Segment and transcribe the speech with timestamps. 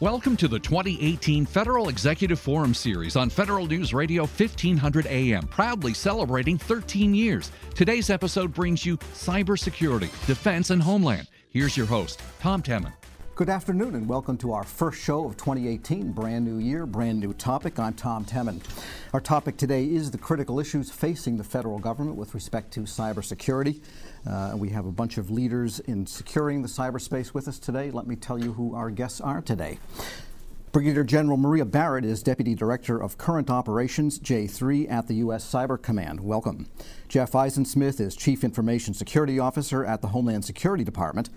[0.00, 5.94] Welcome to the 2018 Federal Executive Forum Series on Federal News Radio 1500 AM, proudly
[5.94, 7.50] celebrating 13 years.
[7.74, 11.28] Today's episode brings you cybersecurity, defense, and homeland.
[11.48, 12.92] Here's your host, Tom Temin.
[13.36, 16.12] Good afternoon and welcome to our first show of 2018.
[16.12, 17.78] Brand new year, brand new topic.
[17.78, 18.62] I'm Tom Temin.
[19.12, 23.82] Our topic today is the critical issues facing the federal government with respect to cybersecurity.
[24.26, 27.90] Uh, we have a bunch of leaders in securing the cyberspace with us today.
[27.90, 29.80] Let me tell you who our guests are today.
[30.72, 35.44] Brigadier General Maria Barrett is Deputy Director of Current Operations J3 at the U.S.
[35.50, 36.20] Cyber Command.
[36.20, 36.68] Welcome.
[37.08, 41.28] Jeff Eisensmith is Chief Information Security Officer at the Homeland Security Department.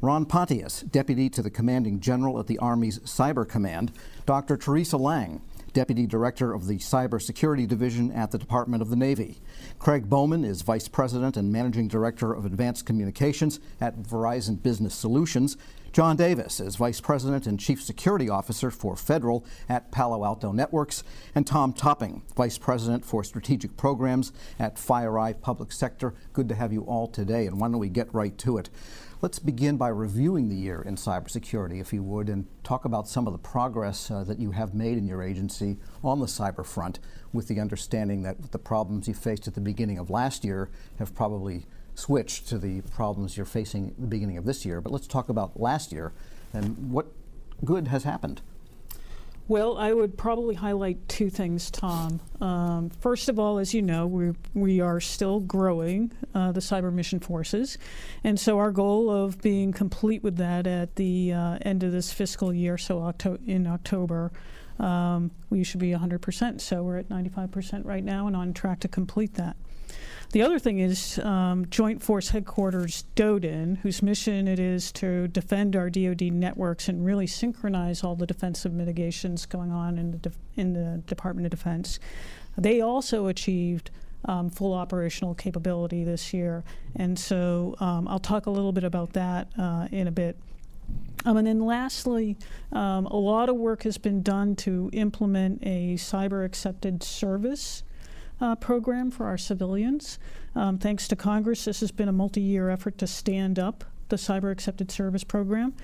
[0.00, 3.92] Ron Pontius, Deputy to the Commanding General at the Army's Cyber Command.
[4.26, 4.56] Dr.
[4.56, 5.40] Teresa Lang,
[5.72, 9.40] Deputy Director of the Cybersecurity Division at the Department of the Navy.
[9.78, 15.56] Craig Bowman is Vice President and Managing Director of Advanced Communications at Verizon Business Solutions.
[15.92, 21.02] John Davis is Vice President and Chief Security Officer for Federal at Palo Alto Networks.
[21.34, 26.12] And Tom Topping, Vice President for Strategic Programs at FireEye Public Sector.
[26.34, 28.68] Good to have you all today, and why don't we get right to it?
[29.22, 33.26] Let's begin by reviewing the year in cybersecurity, if you would, and talk about some
[33.26, 36.98] of the progress uh, that you have made in your agency on the cyber front,
[37.32, 41.14] with the understanding that the problems you faced at the beginning of last year have
[41.14, 41.64] probably
[41.94, 44.82] switched to the problems you're facing at the beginning of this year.
[44.82, 46.12] But let's talk about last year
[46.52, 47.06] and what
[47.64, 48.42] good has happened.
[49.48, 52.18] Well, I would probably highlight two things, Tom.
[52.40, 56.92] Um, first of all, as you know, we, we are still growing uh, the cyber
[56.92, 57.78] mission forces.
[58.24, 62.12] And so our goal of being complete with that at the uh, end of this
[62.12, 64.32] fiscal year, so Octo- in October,
[64.80, 66.60] um, we should be 100%.
[66.60, 69.56] So we're at 95% right now and on track to complete that.
[70.32, 75.76] The other thing is um, Joint Force Headquarters DODIN, whose mission it is to defend
[75.76, 80.72] our DoD networks and really synchronize all the defensive mitigations going on in the, in
[80.72, 82.00] the Department of Defense.
[82.58, 83.90] They also achieved
[84.24, 86.64] um, full operational capability this year,
[86.96, 90.36] and so um, I'll talk a little bit about that uh, in a bit.
[91.24, 92.36] Um, and then lastly,
[92.72, 97.82] um, a lot of work has been done to implement a cyber accepted service
[98.40, 100.18] uh, program for our civilians.
[100.54, 104.16] Um, thanks to Congress, this has been a multi year effort to stand up the
[104.16, 105.74] Cyber Accepted Service Program.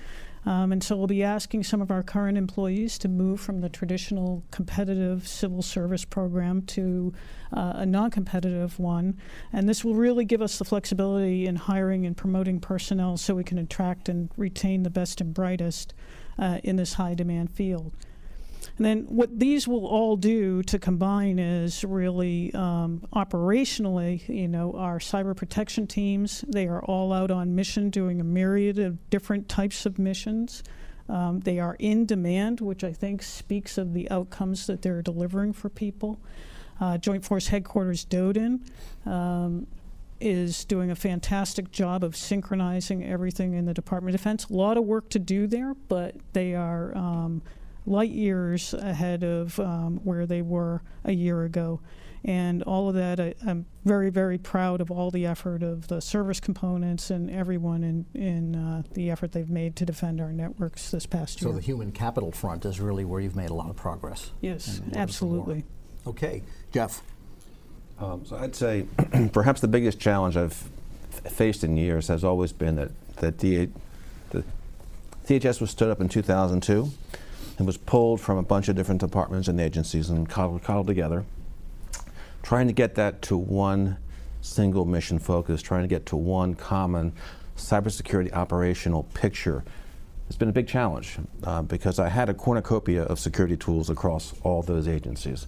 [0.45, 3.69] Um, and so we'll be asking some of our current employees to move from the
[3.69, 7.13] traditional competitive civil service program to
[7.53, 9.17] uh, a non competitive one.
[9.53, 13.43] And this will really give us the flexibility in hiring and promoting personnel so we
[13.43, 15.93] can attract and retain the best and brightest
[16.37, 17.93] uh, in this high demand field.
[18.77, 24.73] And then what these will all do to combine is really um, operationally, you know,
[24.73, 29.47] our cyber protection teams, they are all out on mission doing a myriad of different
[29.47, 30.63] types of missions.
[31.07, 35.53] Um, they are in demand, which I think speaks of the outcomes that they're delivering
[35.53, 36.19] for people.
[36.81, 38.61] Uh, Joint Force Headquarters DODIN
[39.05, 39.67] um,
[40.19, 44.45] is doing a fantastic job of synchronizing everything in the Department of Defense.
[44.45, 47.43] A lot of work to do there, but they are um,
[47.85, 51.81] light years ahead of um, where they were a year ago.
[52.25, 55.99] And all of that, I, am very, very proud of all the effort of the
[55.99, 60.91] service components and everyone in, in uh, the effort they've made to defend our networks
[60.91, 61.53] this past so year.
[61.53, 64.31] So the human capital front is really where you've made a lot of progress.
[64.39, 65.65] Yes, absolutely.
[66.07, 67.01] Okay, Jeff.
[67.99, 68.87] Um, so I'd say
[69.33, 70.69] perhaps the biggest challenge I've
[71.11, 73.69] f- faced in years has always been that, that the
[75.27, 76.91] DHS was stood up in 2002
[77.57, 81.25] and was pulled from a bunch of different departments and agencies and coddled together,
[82.41, 83.97] trying to get that to one
[84.41, 87.13] single mission focus, trying to get to one common
[87.57, 89.63] cybersecurity operational picture.
[90.27, 94.33] It's been a big challenge uh, because I had a cornucopia of security tools across
[94.41, 95.47] all those agencies.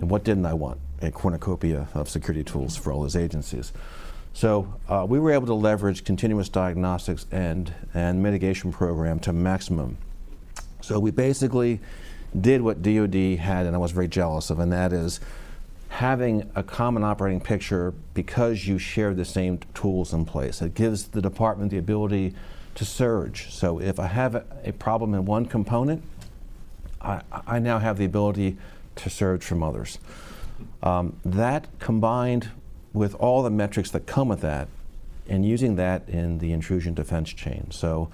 [0.00, 0.80] And what didn't I want?
[1.02, 3.72] A cornucopia of security tools for all those agencies.
[4.32, 9.98] So uh, we were able to leverage continuous diagnostics and, and mitigation program to maximum
[10.90, 11.78] so we basically
[12.40, 15.20] did what DoD had, and I was very jealous of, and that is
[15.88, 20.60] having a common operating picture because you share the same tools in place.
[20.60, 22.34] It gives the department the ability
[22.74, 23.52] to surge.
[23.54, 26.02] So if I have a, problem in one component,
[27.00, 28.56] I, I, now have the ability
[28.96, 30.00] to surge from others.
[30.82, 32.50] Um, that combined
[32.92, 34.66] with all the metrics that come with that,
[35.28, 37.68] and using that in the intrusion defense chain.
[37.70, 38.10] So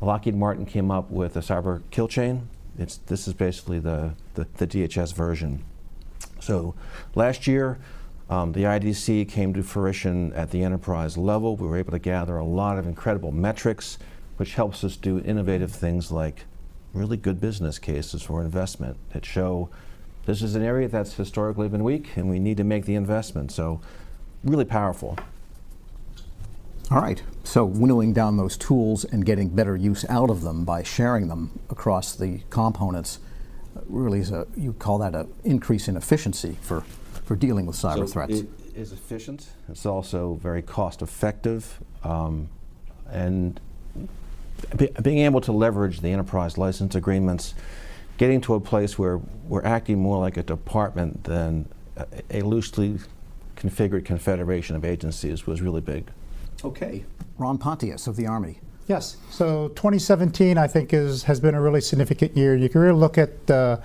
[0.00, 2.48] Lockheed Martin came up with a cyber kill chain.
[2.78, 5.64] It's, this is basically the, the, the DHS version.
[6.40, 6.74] So
[7.14, 7.78] last year,
[8.30, 11.56] um, the IDC came to fruition at the enterprise level.
[11.56, 13.98] We were able to gather a lot of incredible metrics,
[14.36, 16.44] which helps us do innovative things like
[16.92, 19.70] really good business cases for investment that show
[20.26, 23.50] this is an area that's historically been weak and we need to make the investment.
[23.50, 23.80] So,
[24.44, 25.16] really powerful.
[26.90, 27.22] All right.
[27.44, 31.58] So winnowing down those tools and getting better use out of them by sharing them
[31.68, 33.20] across the components
[33.76, 36.80] uh, really is a you call that an increase in efficiency for
[37.26, 38.40] for dealing with cyber so threats.
[38.40, 39.48] It is efficient.
[39.68, 42.48] It's also very cost effective, um,
[43.10, 43.60] and
[44.76, 47.54] be, being able to leverage the enterprise license agreements,
[48.16, 51.68] getting to a place where we're acting more like a department than
[51.98, 52.98] a, a loosely
[53.56, 56.10] configured confederation of agencies was really big.
[56.64, 57.04] Okay.
[57.38, 58.60] Ron Pontius of the Army.
[58.88, 59.18] Yes.
[59.30, 62.56] So 2017, I think, is has been a really significant year.
[62.56, 63.50] You can really look at.
[63.50, 63.78] Uh,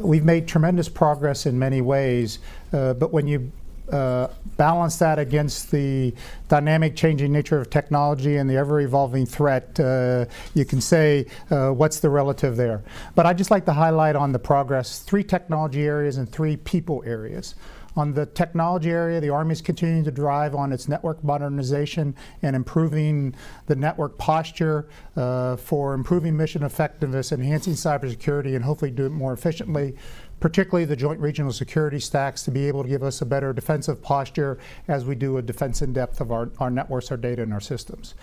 [0.00, 2.38] we've made tremendous progress in many ways,
[2.72, 3.50] uh, but when you
[3.92, 6.14] uh, balance that against the
[6.48, 10.24] dynamic changing nature of technology and the ever evolving threat, uh,
[10.54, 12.82] you can say uh, what's the relative there.
[13.14, 17.02] But I'd just like to highlight on the progress three technology areas and three people
[17.04, 17.56] areas.
[17.96, 22.56] On the technology area, the Army is continuing to drive on its network modernization and
[22.56, 23.34] improving
[23.66, 29.32] the network posture uh, for improving mission effectiveness, enhancing cybersecurity, and hopefully do it more
[29.32, 29.94] efficiently
[30.40, 34.02] particularly the joint regional security stacks to be able to give us a better defensive
[34.02, 34.58] posture
[34.88, 37.62] as we do a defense in depth of our, our networks, our data, and our
[37.62, 38.14] systems.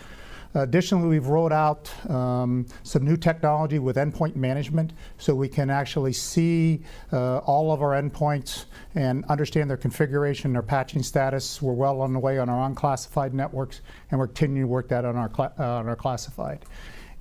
[0.53, 6.11] Additionally, we've rolled out um, some new technology with endpoint management so we can actually
[6.11, 6.81] see
[7.13, 8.65] uh, all of our endpoints
[8.95, 11.61] and understand their configuration, their patching status.
[11.61, 15.05] We're well on the way on our unclassified networks, and we're continuing to work that
[15.05, 16.65] on our, on our classified.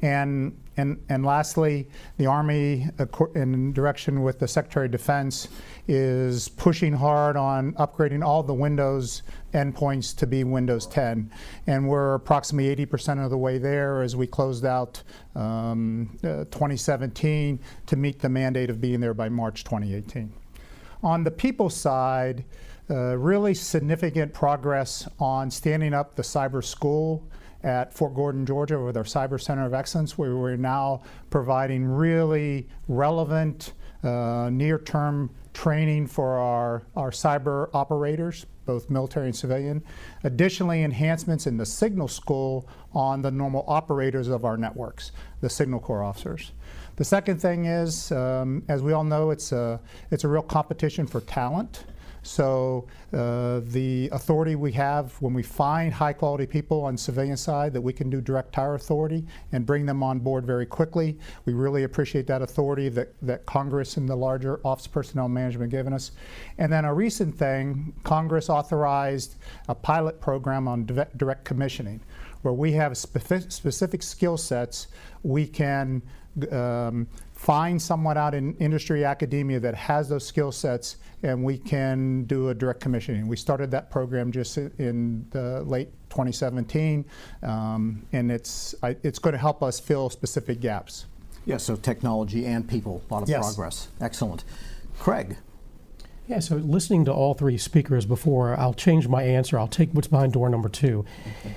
[0.02, 2.88] And, and, and lastly, the Army,
[3.34, 5.48] in direction with the Secretary of Defense,
[5.86, 9.22] is pushing hard on upgrading all the Windows
[9.52, 11.30] endpoints to be Windows 10.
[11.66, 15.02] And we're approximately 80% of the way there as we closed out
[15.34, 20.32] um, uh, 2017 to meet the mandate of being there by March 2018.
[21.02, 22.44] On the people side,
[22.88, 27.28] uh, really significant progress on standing up the cyber school
[27.62, 32.68] at Fort Gordon, Georgia, with our Cyber Center of Excellence, where we're now providing really
[32.88, 33.72] relevant,
[34.02, 39.82] uh, near term training for our, our cyber operators, both military and civilian.
[40.24, 45.80] Additionally, enhancements in the signal school on the normal operators of our networks, the signal
[45.80, 46.52] corps officers.
[46.96, 49.80] The second thing is, um, as we all know, it's a,
[50.10, 51.84] it's a real competition for talent.
[52.22, 57.72] So uh, the authority we have when we find high quality people on civilian side
[57.72, 61.18] that we can do direct hire authority and bring them on board very quickly.
[61.44, 65.92] We really appreciate that authority that, that Congress and the larger Office Personnel Management given
[65.92, 66.12] us.
[66.58, 69.36] And then a recent thing, Congress authorized
[69.68, 72.00] a pilot program on direct commissioning
[72.42, 74.88] where we have specific skill sets
[75.22, 76.02] we can
[76.52, 77.06] um,
[77.40, 82.50] find someone out in industry academia that has those skill sets and we can do
[82.50, 83.26] a direct commissioning.
[83.26, 87.02] We started that program just in the late 2017
[87.42, 91.06] um, and it's, I, it's going to help us fill specific gaps.
[91.46, 93.54] Yeah, so technology and people, a lot of yes.
[93.54, 93.88] progress.
[94.02, 94.44] Excellent.
[94.98, 95.38] Craig.
[96.28, 99.58] Yeah, so listening to all three speakers before, I'll change my answer.
[99.58, 101.06] I'll take what's behind door number two.
[101.40, 101.54] Okay.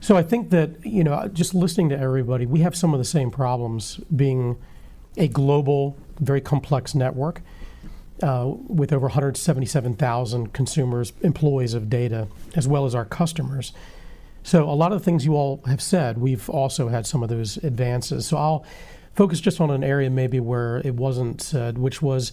[0.00, 3.04] So I think that, you know, just listening to everybody, we have some of the
[3.04, 4.56] same problems being
[5.16, 7.42] a global, very complex network
[8.22, 13.72] uh, with over 177,000 consumers, employees of data, as well as our customers.
[14.42, 17.28] So a lot of the things you all have said, we've also had some of
[17.28, 18.26] those advances.
[18.26, 18.64] So I'll
[19.14, 22.32] focus just on an area maybe where it wasn't said, which was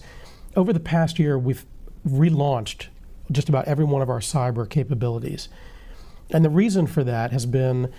[0.56, 1.66] over the past year, we've
[2.06, 2.86] relaunched
[3.32, 5.48] just about every one of our cyber capabilities.
[6.30, 7.92] And the reason for that has been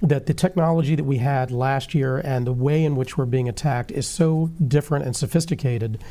[0.00, 3.48] that the technology that we had last year and the way in which we're being
[3.48, 6.02] attacked is so different and sophisticated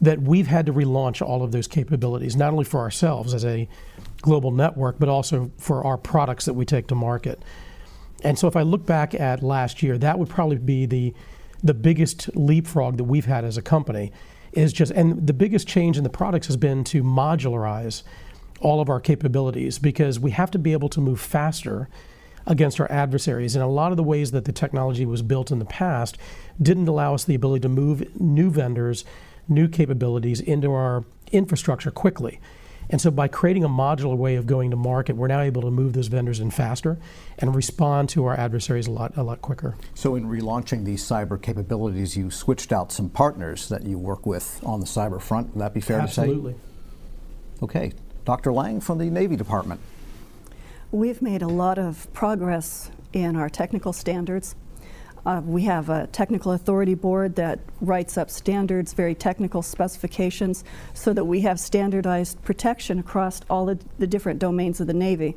[0.00, 3.68] that we've had to relaunch all of those capabilities, not only for ourselves as a
[4.20, 7.42] global network, but also for our products that we take to market.
[8.24, 11.14] And so if I look back at last year, that would probably be the
[11.64, 14.10] the biggest leapfrog that we've had as a company
[14.52, 18.02] is just and the biggest change in the products has been to modularize
[18.60, 21.88] all of our capabilities because we have to be able to move faster
[22.46, 23.54] against our adversaries.
[23.54, 26.18] And a lot of the ways that the technology was built in the past
[26.60, 29.04] didn't allow us the ability to move new vendors,
[29.48, 32.40] new capabilities into our infrastructure quickly.
[32.90, 35.70] And so by creating a modular way of going to market, we're now able to
[35.70, 36.98] move those vendors in faster
[37.38, 39.76] and respond to our adversaries a lot a lot quicker.
[39.94, 44.60] So in relaunching these cyber capabilities, you switched out some partners that you work with
[44.64, 45.54] on the cyber front.
[45.54, 46.52] Would that be fair Absolutely.
[46.52, 46.64] to say?
[47.62, 47.90] Absolutely.
[47.90, 47.92] Okay.
[48.24, 48.52] Dr.
[48.52, 49.80] Lang from the Navy Department.
[50.92, 54.54] We've made a lot of progress in our technical standards.
[55.24, 61.14] Uh, we have a technical authority board that writes up standards, very technical specifications, so
[61.14, 65.34] that we have standardized protection across all the, the different domains of the Navy.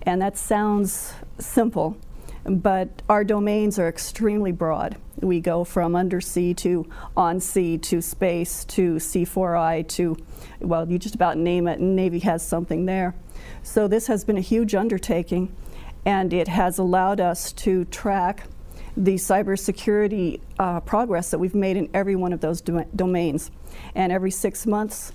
[0.00, 1.98] And that sounds simple,
[2.46, 4.96] but our domains are extremely broad.
[5.20, 10.16] We go from undersea to on sea to space to C4I to,
[10.60, 13.14] well, you just about name it, and Navy has something there.
[13.62, 15.54] So this has been a huge undertaking,
[16.04, 18.46] and it has allowed us to track
[18.96, 23.50] the cybersecurity uh, progress that we've made in every one of those do- domains.
[23.94, 25.12] And every six months,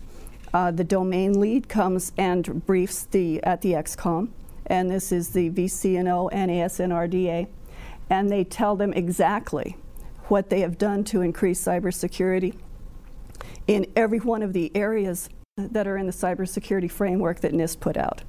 [0.54, 4.30] uh, the domain lead comes and briefs the at the XCOM,
[4.68, 7.48] and this is the VCNO and ASNRDA,
[8.10, 9.78] and they tell them exactly
[10.26, 12.56] what they have done to increase cybersecurity
[13.68, 17.98] in every one of the areas that are in the cybersecurity framework that NIST put
[17.98, 18.24] out.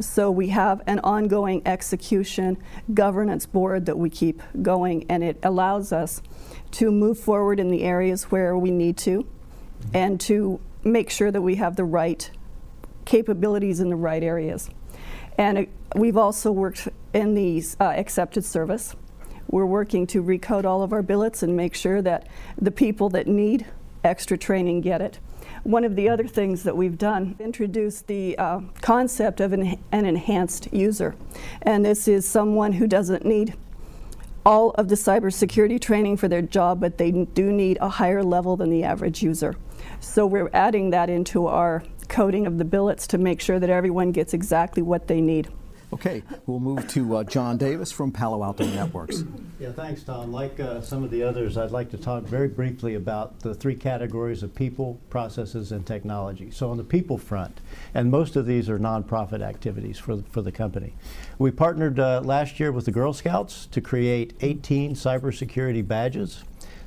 [0.00, 2.56] So we have an ongoing execution
[2.94, 6.22] governance board that we keep going, and it allows us
[6.72, 9.26] to move forward in the areas where we need to
[9.92, 12.30] and to make sure that we have the right
[13.04, 14.70] capabilities in the right areas.
[15.36, 15.64] And uh,
[15.94, 18.94] we've also worked in the uh, accepted service.
[19.48, 23.26] We're working to recode all of our billets and make sure that the people that
[23.26, 23.66] need
[24.04, 25.18] extra training get it.
[25.64, 30.06] One of the other things that we've done introduced the uh, concept of an, an
[30.06, 31.14] enhanced user,
[31.62, 33.54] and this is someone who doesn't need
[34.44, 38.56] all of the cybersecurity training for their job, but they do need a higher level
[38.56, 39.54] than the average user.
[40.00, 44.10] So we're adding that into our coding of the billets to make sure that everyone
[44.10, 45.48] gets exactly what they need.
[45.92, 49.24] Okay, we'll move to uh, John Davis from Palo Alto Networks.
[49.60, 50.32] Yeah, thanks, Tom.
[50.32, 53.74] Like uh, some of the others, I'd like to talk very briefly about the three
[53.74, 56.50] categories of people, processes, and technology.
[56.50, 57.60] So, on the people front,
[57.92, 60.94] and most of these are nonprofit activities for the, for the company.
[61.38, 66.42] We partnered uh, last year with the Girl Scouts to create 18 cybersecurity badges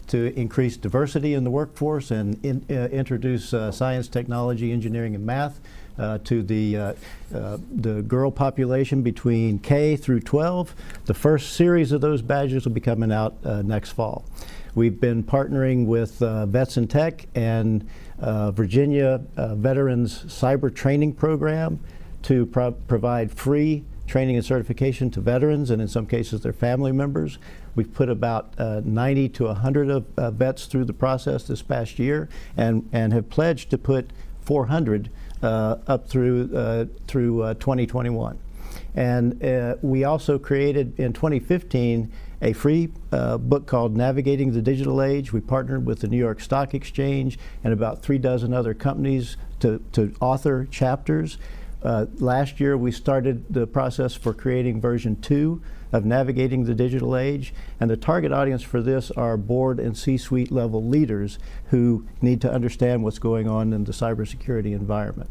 [0.07, 5.25] to increase diversity in the workforce and in, uh, introduce uh, science, technology, engineering, and
[5.25, 5.59] math
[5.97, 6.93] uh, to the, uh,
[7.33, 10.75] uh, the girl population between K through 12.
[11.05, 14.25] The first series of those badges will be coming out uh, next fall.
[14.73, 17.87] We've been partnering with uh, Vets and Tech and
[18.19, 21.79] uh, Virginia Veterans Cyber Training Program
[22.23, 26.91] to pro- provide free training and certification to veterans and in some cases their family
[26.91, 27.37] members.
[27.75, 31.99] We've put about uh, 90 to 100 of uh, vets through the process this past
[31.99, 34.11] year and, and have pledged to put
[34.41, 35.09] 400 uh,
[35.43, 38.39] up through, uh, through uh, 2021.
[38.95, 42.11] And we also created in 2015
[42.41, 45.33] a free uh, book called Navigating the Digital Age.
[45.33, 49.83] We partnered with the New York Stock Exchange and about three dozen other companies to,
[49.93, 51.37] to author chapters.
[51.85, 55.61] Uh, last year, we started the process for creating version two
[55.91, 57.53] of navigating the digital age.
[57.79, 62.41] And the target audience for this are board and C suite level leaders who need
[62.41, 65.29] to understand what's going on in the cybersecurity environment.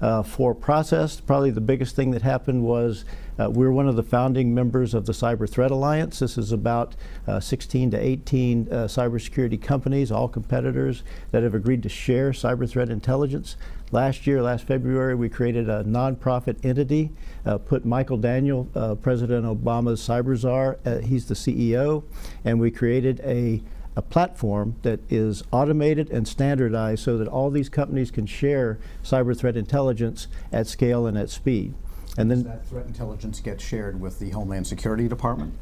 [0.00, 3.04] Uh, for process, probably the biggest thing that happened was
[3.40, 6.20] uh, we're one of the founding members of the Cyber Threat Alliance.
[6.20, 6.94] This is about
[7.26, 11.02] uh, 16 to 18 uh, cybersecurity companies, all competitors,
[11.32, 13.56] that have agreed to share cyber threat intelligence.
[13.90, 17.10] Last year, last February, we created a nonprofit entity,
[17.46, 22.04] uh, put Michael Daniel, uh, President Obama's cyber czar, he's the CEO,
[22.44, 23.62] and we created a
[23.96, 29.36] a platform that is automated and standardized so that all these companies can share cyber
[29.36, 31.74] threat intelligence at scale and at speed.
[32.18, 35.54] And then Does that threat intelligence gets shared with the Homeland Security Department?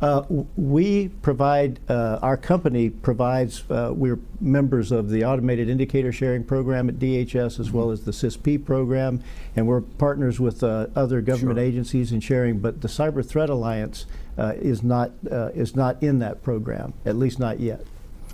[0.00, 0.22] Uh,
[0.56, 6.88] we provide, uh, our company provides, uh, we're members of the Automated Indicator Sharing Program
[6.88, 7.76] at DHS as mm-hmm.
[7.76, 9.22] well as the CISP program,
[9.54, 11.64] and we're partners with uh, other government sure.
[11.64, 14.06] agencies in sharing, but the Cyber Threat Alliance
[14.38, 17.82] uh, is, not, uh, is not in that program, at least not yet.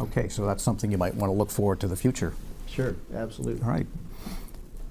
[0.00, 2.34] Okay, so that's something you might want to look forward to the future.
[2.68, 3.62] Sure, absolutely.
[3.62, 3.86] All right.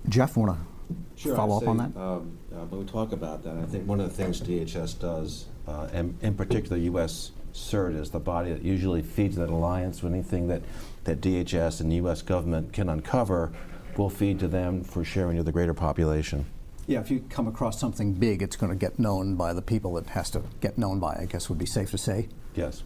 [0.10, 1.98] Jeff, want to sure, follow I'd up on that?
[1.98, 5.46] Um, uh, when we talk about that, I think one of the things DHS does,
[5.68, 7.32] uh, and in particular U.S.
[7.54, 10.62] CERT is the body that usually feeds that alliance with anything that,
[11.04, 12.22] that DHS and the U.S.
[12.22, 13.52] government can uncover
[13.98, 16.46] will feed to them for sharing with the greater population.
[16.88, 19.98] Yeah, if you come across something big, it's going to get known by the people
[19.98, 22.28] it has to get known by, I guess would be safe to say.
[22.56, 22.84] Yes.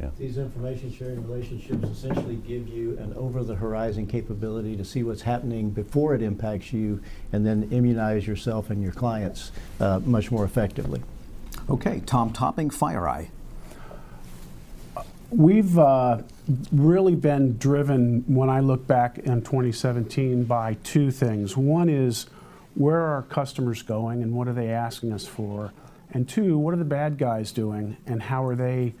[0.00, 0.10] Yeah.
[0.18, 5.22] These information sharing relationships essentially give you an over the horizon capability to see what's
[5.22, 7.00] happening before it impacts you
[7.32, 11.02] and then immunize yourself and your clients uh, much more effectively.
[11.70, 13.28] Okay, Tom Topping, FireEye.
[15.30, 16.22] We've uh,
[16.70, 21.56] really been driven, when I look back in 2017, by two things.
[21.56, 22.26] One is
[22.74, 25.72] where are our customers going and what are they asking us for?
[26.12, 28.94] And two, what are the bad guys doing and how are they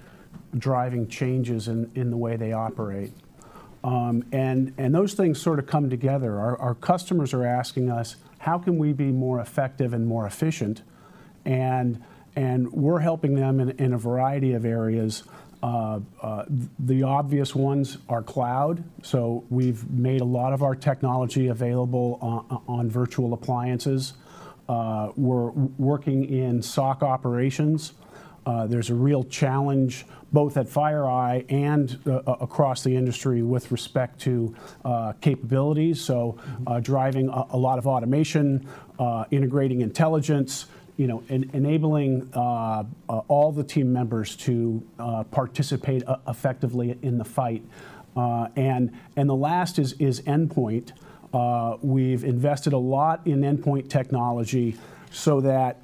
[0.56, 3.12] driving changes in, in the way they operate.
[3.84, 6.40] Um, and, and those things sort of come together.
[6.40, 10.82] Our, our customers are asking us, how can we be more effective and more efficient?
[11.44, 12.02] And,
[12.34, 15.22] and we're helping them in, in a variety of areas.
[15.62, 16.44] Uh, uh,
[16.78, 18.84] the obvious ones are cloud.
[19.02, 24.14] So we've made a lot of our technology available on, on virtual appliances.
[24.68, 27.92] Uh, we're working in SOC operations.
[28.46, 34.20] Uh, there's a real challenge both at FireEye and uh, across the industry with respect
[34.20, 36.00] to uh, capabilities.
[36.00, 42.30] So, uh, driving a, a, lot of automation, uh, integrating intelligence, you know, en- enabling
[42.34, 42.84] uh,
[43.28, 44.82] all the team members to
[45.30, 47.62] participate effectively in the fight.
[48.14, 50.92] and and the last is is endpoint.
[51.82, 54.76] we've invested a lot in endpoint technology
[55.10, 55.82] so that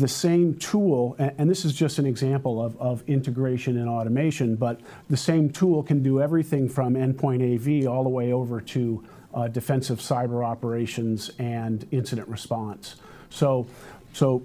[0.00, 4.80] the same tool, and, this is just an example of, of integration and automation, but
[5.08, 9.48] the same tool can do everything from endpoint AV all the way over to uh,
[9.48, 12.96] defensive cyber operations and incident response.
[13.30, 13.66] So,
[14.12, 14.42] so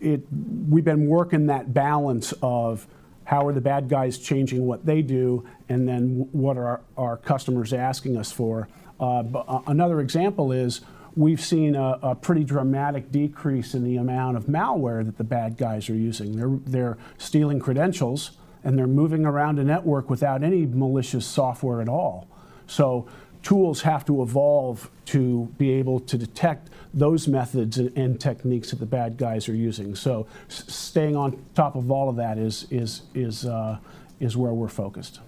[0.00, 0.20] it,
[0.68, 2.86] we've been working that balance of
[3.24, 7.16] how are the bad guys changing what they do, and then what are our, our
[7.16, 8.68] customers asking us for.
[9.00, 10.82] Uh, uh another example is
[11.16, 15.56] we've seen a, a, pretty dramatic decrease in the amount of malware that the bad
[15.56, 16.36] guys are using.
[16.36, 18.32] They're, they're stealing credentials
[18.64, 22.28] and they're moving around a network without any malicious software at all.
[22.66, 23.08] So
[23.42, 28.78] tools have to evolve to be able to detect those methods and, and techniques that
[28.78, 29.94] the bad guys are using.
[29.94, 33.78] So staying on top of all of that is, is, is, uh,
[34.20, 35.20] is where we're focused.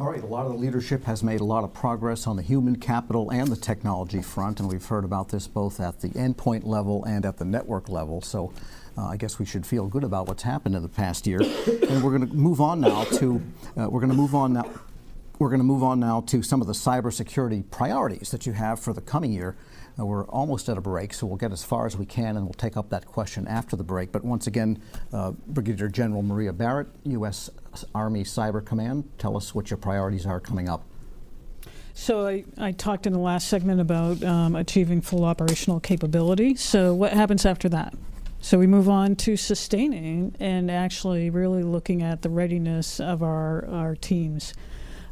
[0.00, 2.42] All right, a lot of the leadership has made a lot of progress on the
[2.42, 6.64] human capital and the technology front, and we've heard about this both at the endpoint
[6.64, 8.22] level and at the network level.
[8.22, 8.52] So
[8.96, 11.40] uh, I guess we should feel good about what's happened in the past year.
[11.88, 13.42] and we're going to move on now to
[13.76, 14.70] uh, we're going to move on now.
[15.40, 18.78] We're going to move on now to some of the cybersecurity priorities that you have
[18.78, 19.56] for the coming year.
[19.98, 22.44] Uh, we're almost at a break, so we'll get as far as we can and
[22.44, 24.12] we'll take up that question after the break.
[24.12, 24.80] But once again,
[25.12, 27.50] uh, Brigadier General Maria Barrett, U.S.
[27.94, 30.84] Army Cyber Command, tell us what your priorities are coming up.
[31.94, 36.54] So I, I talked in the last segment about um, achieving full operational capability.
[36.54, 37.94] So what happens after that?
[38.40, 43.66] So we move on to sustaining and actually really looking at the readiness of our,
[43.68, 44.54] our teams.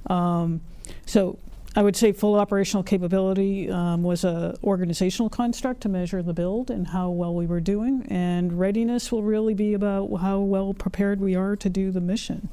[0.08, 0.60] Um,
[1.06, 1.38] so
[1.76, 6.70] I would say full operational capability um, was a organizational construct to measure the build
[6.70, 11.20] and how well we were doing, and readiness will really be about how well prepared
[11.20, 12.48] we are to do the mission.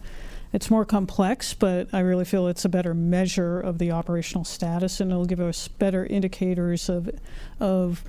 [0.52, 5.00] It's more complex, but I really feel it's a better measure of the operational status,
[5.00, 7.10] and it'll give us better indicators of
[7.62, 8.04] of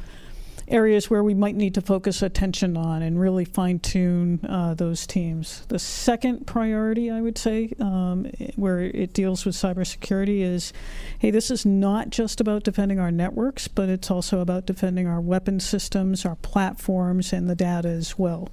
[0.68, 5.06] areas where we might need to focus attention on and really fine tune uh, those
[5.06, 5.64] teams.
[5.68, 8.24] The second priority, I would say, um,
[8.56, 10.72] where it deals with cybersecurity is
[11.18, 15.20] hey, this is not just about defending our networks, but it's also about defending our
[15.20, 18.48] weapon systems, our platforms, and the data as well.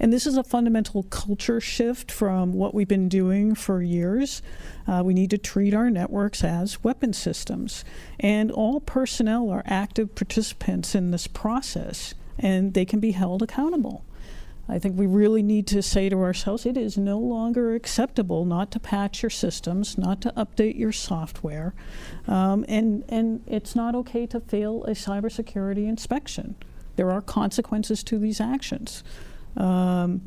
[0.00, 4.42] And this is a fundamental culture shift from what we've been doing for years.
[4.86, 7.84] Uh, we need to treat our networks as weapon systems.
[8.18, 14.04] And all personnel are active participants in this process, and they can be held accountable.
[14.66, 18.70] I think we really need to say to ourselves it is no longer acceptable not
[18.70, 21.74] to patch your systems, not to update your software,
[22.26, 26.54] um, and, and it's not okay to fail a cybersecurity inspection.
[26.96, 29.04] There are consequences to these actions
[29.56, 30.22] um,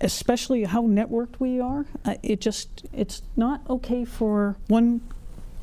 [0.00, 1.86] especially how networked we are.
[2.04, 5.00] Uh, it just it's not okay for one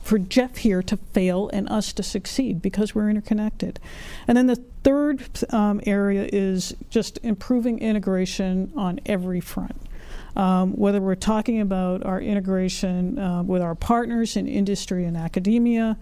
[0.06, 3.80] for Jeff here to fail and us to succeed because we're interconnected.
[4.28, 9.76] And then the third um, area is just improving integration on every front.
[10.36, 15.98] Um, whether we're talking about our integration uh, with our partners in industry and academia,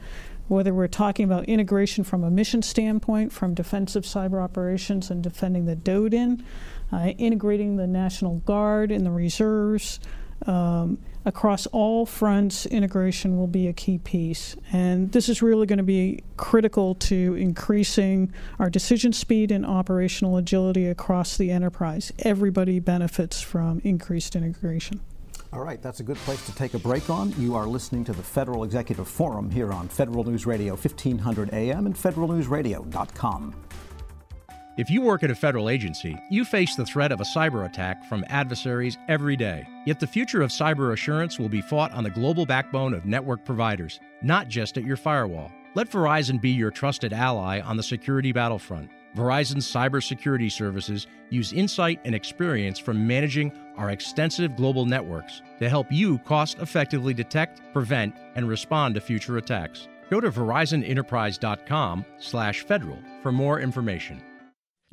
[0.53, 5.65] whether we're talking about integration from a mission standpoint, from defensive cyber operations and defending
[5.65, 6.43] the DoDIN,
[6.91, 9.99] uh, integrating the National Guard and the reserves.
[10.45, 14.55] Um, across all fronts, integration will be a key piece.
[14.71, 20.37] And this is really going to be critical to increasing our decision speed and operational
[20.37, 22.11] agility across the enterprise.
[22.19, 24.99] Everybody benefits from increased integration.
[25.53, 27.31] All right, that's a good place to take a break on.
[27.37, 31.85] You are listening to the Federal Executive Forum here on Federal News Radio 1500 AM
[31.85, 33.55] and federalnewsradio.com.
[34.75, 38.03] If you work at a federal agency, you face the threat of a cyber attack
[38.05, 39.67] from adversaries every day.
[39.85, 43.45] Yet the future of cyber assurance will be fought on the global backbone of network
[43.45, 45.51] providers, not just at your firewall.
[45.75, 48.89] Let Verizon be your trusted ally on the security battlefront.
[49.15, 55.91] Verizon's cybersecurity services use insight and experience from managing our extensive global networks to help
[55.91, 59.87] you cost effectively detect, prevent, and respond to future attacks.
[60.09, 64.21] Go to VerizonEnterprise.com slash federal for more information.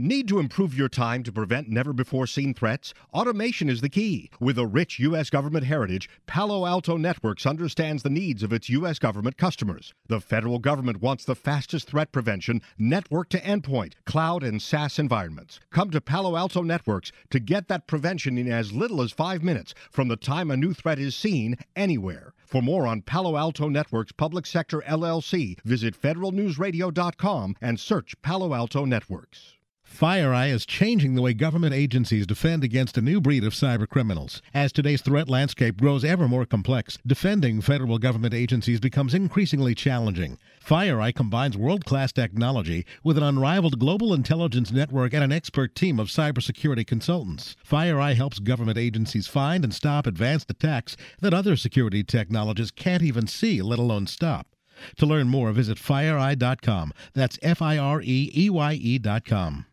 [0.03, 2.95] Need to improve your time to prevent never before seen threats?
[3.13, 4.31] Automation is the key.
[4.41, 5.29] With a rich U.S.
[5.29, 8.99] government heritage, Palo Alto Networks understands the needs of its U.S.
[8.99, 9.93] government customers.
[10.09, 15.61] The federal government wants the fastest threat prevention, network to endpoint, cloud, and SaaS environments.
[15.71, 19.75] Come to Palo Alto Networks to get that prevention in as little as five minutes
[19.91, 22.33] from the time a new threat is seen anywhere.
[22.47, 28.87] For more on Palo Alto Networks Public Sector LLC, visit federalnewsradio.com and search Palo Alto
[28.87, 29.59] Networks.
[29.93, 34.41] FireEye is changing the way government agencies defend against a new breed of cyber criminals.
[34.55, 40.39] As today's threat landscape grows ever more complex, defending federal government agencies becomes increasingly challenging.
[40.65, 46.01] FireEye combines world class technology with an unrivaled global intelligence network and an expert team
[46.01, 47.57] of cybersecurity consultants.
[47.69, 53.27] FireEye helps government agencies find and stop advanced attacks that other security technologies can't even
[53.27, 54.47] see, let alone stop.
[54.97, 56.93] To learn more, visit fireeye.com.
[57.13, 59.67] That's F I R E E Y E.com.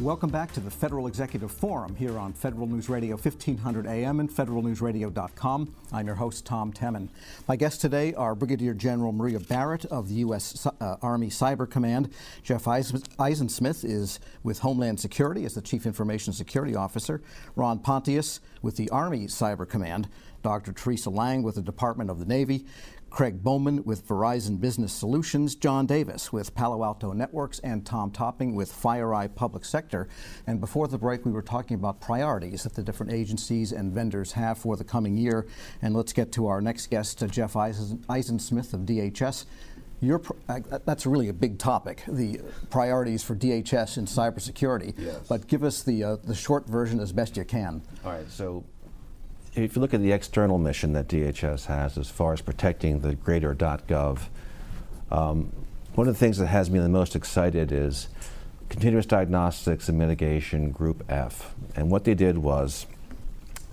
[0.00, 4.28] Welcome back to the Federal Executive Forum here on Federal News Radio 1500 AM and
[4.28, 5.74] federalnewsradio.com.
[5.92, 7.08] I'm your host, Tom Temin.
[7.46, 10.66] My guests today are Brigadier General Maria Barrett of the U.S.
[10.66, 12.12] Uh, Army Cyber Command.
[12.42, 17.22] Jeff Eisensmith is with Homeland Security as the Chief Information Security Officer.
[17.54, 20.08] Ron Pontius with the Army Cyber Command.
[20.42, 20.72] Dr.
[20.72, 22.66] Teresa Lang with the Department of the Navy.
[23.14, 28.56] Craig Bowman with Verizon Business Solutions, John Davis with Palo Alto Networks, and Tom Topping
[28.56, 30.08] with FireEye Public Sector.
[30.48, 34.32] And before the break, we were talking about priorities that the different agencies and vendors
[34.32, 35.46] have for the coming year.
[35.80, 39.44] And let's get to our next guest, uh, Jeff Eisen, Eisensmith of DHS.
[40.00, 44.92] Your, uh, that's really a big topic, the priorities for DHS in cybersecurity.
[44.98, 45.20] Yes.
[45.28, 47.80] But give us the, uh, the short version as best you can.
[48.04, 48.64] All right, so
[49.56, 53.14] if you look at the external mission that DHS has as far as protecting the
[53.14, 54.20] greater .gov,
[55.10, 55.52] um,
[55.94, 58.08] one of the things that has me the most excited is
[58.68, 61.54] Continuous Diagnostics and Mitigation Group F.
[61.76, 62.86] And what they did was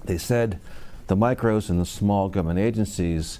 [0.03, 0.59] they said
[1.07, 3.39] the micros and the small government agencies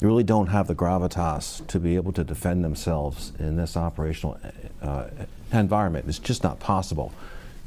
[0.00, 4.38] really don't have the gravitas to be able to defend themselves in this operational
[4.80, 5.04] uh,
[5.52, 6.06] environment.
[6.08, 7.12] It's just not possible.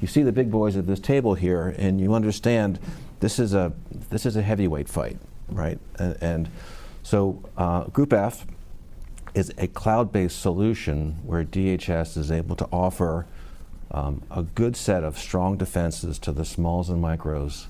[0.01, 2.79] You see the big boys at this table here, and you understand
[3.19, 3.73] this is a
[4.10, 5.17] this is a heavyweight fight,
[5.49, 5.80] right?
[5.99, 6.49] And, and
[7.04, 8.45] so uh, Group F
[9.34, 13.25] is a cloud-based solution where DHS is able to offer
[13.91, 17.67] um, a good set of strong defenses to the smalls and micros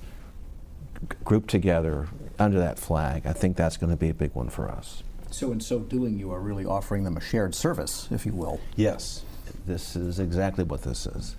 [1.24, 3.26] grouped together under that flag.
[3.26, 5.02] I think that's going to be a big one for us.
[5.30, 8.60] So, in so doing, you are really offering them a shared service, if you will.
[8.76, 9.24] Yes,
[9.66, 11.36] this is exactly what this is.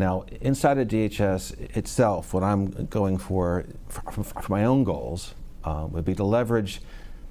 [0.00, 5.86] Now, inside of DHS itself, what I'm going for for, for my own goals uh,
[5.90, 6.80] would be to leverage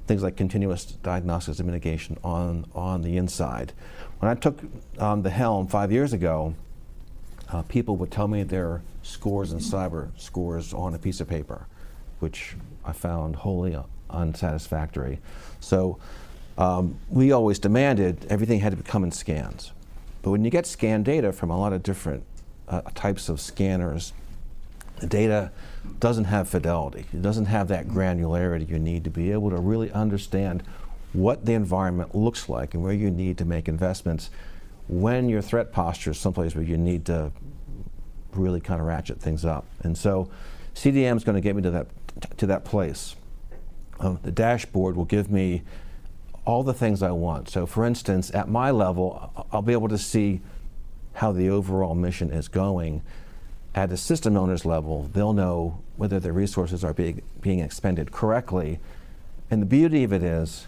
[0.06, 3.74] things like continuous diagnostics and mitigation on, on the inside.
[4.20, 4.60] When I took
[5.00, 6.54] um, the helm five years ago,
[7.52, 11.66] uh, people would tell me their scores and cyber scores on a piece of paper,
[12.20, 12.56] which
[12.86, 13.76] I found wholly
[14.12, 15.18] unsatisfactory.
[15.60, 15.98] So
[16.60, 19.72] um, we always demanded everything had to come in scans.
[20.22, 22.24] But when you get scan data from a lot of different
[22.70, 24.14] uh, types of scanners,
[25.00, 25.52] the data
[26.00, 27.06] doesn't have fidelity.
[27.14, 30.64] It doesn't have that granularity you need to be able to really understand
[31.14, 34.30] what the environment looks like and where you need to make investments
[34.88, 37.32] when your threat posture is someplace where you need to
[38.34, 39.66] really kind of ratchet things up.
[39.82, 40.30] And so
[40.76, 41.88] CDM is going to get me to that,
[42.38, 43.16] to that place.
[44.00, 45.64] Um, the dashboard will give me
[46.46, 47.50] all the things I want.
[47.50, 50.42] So for instance, at my level, I'll be able to see
[51.20, 53.02] how the overall mission is going.
[53.76, 58.80] At a system owner's level, they'll know whether their resources are being, being expended correctly.
[59.52, 60.66] And the beauty of it is,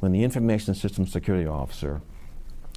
[0.00, 2.02] when the information system security officer,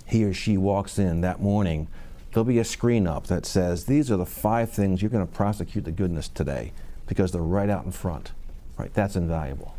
[0.06, 1.90] he or she walks in that morning,
[2.32, 5.34] there'll be a screen up that says, these are the five things you're going to
[5.34, 6.72] prosecute the goodness today,
[7.06, 8.32] because they're right out in front.
[8.78, 8.94] Right?
[8.94, 9.76] That's invaluable.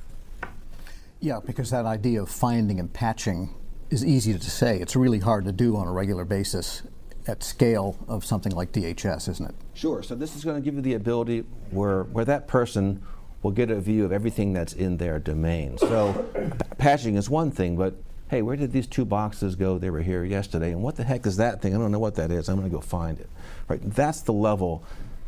[1.20, 3.54] Yeah, because that idea of finding and patching
[3.88, 4.78] is easy to say.
[4.78, 6.82] It's really hard to do on a regular basis
[7.26, 9.54] at scale of something like DHS, isn't it?
[9.74, 10.02] Sure.
[10.02, 13.02] So this is going to give you the ability where where that person
[13.42, 15.78] will get a view of everything that's in their domain.
[15.78, 16.30] So
[16.78, 17.94] patching is one thing, but
[18.28, 19.78] hey, where did these two boxes go?
[19.78, 21.74] They were here yesterday, and what the heck is that thing?
[21.74, 22.48] I don't know what that is.
[22.48, 23.28] I'm going to go find it.
[23.66, 23.80] Right.
[23.82, 24.84] That's the level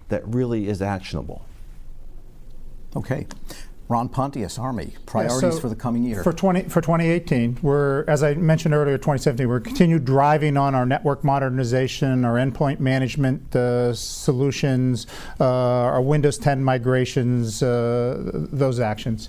[0.08, 1.44] that really is actionable.
[2.94, 3.26] Okay.
[3.92, 6.22] Ron Pontius, Army, priorities Yeah, so for the coming year.
[6.22, 10.86] For 20 for 2018, we're as I mentioned earlier, 2017, we're continued driving on our
[10.86, 15.06] network modernization, our endpoint management uh, solutions,
[15.38, 19.28] uh, our Windows 10 migrations, uh, those actions.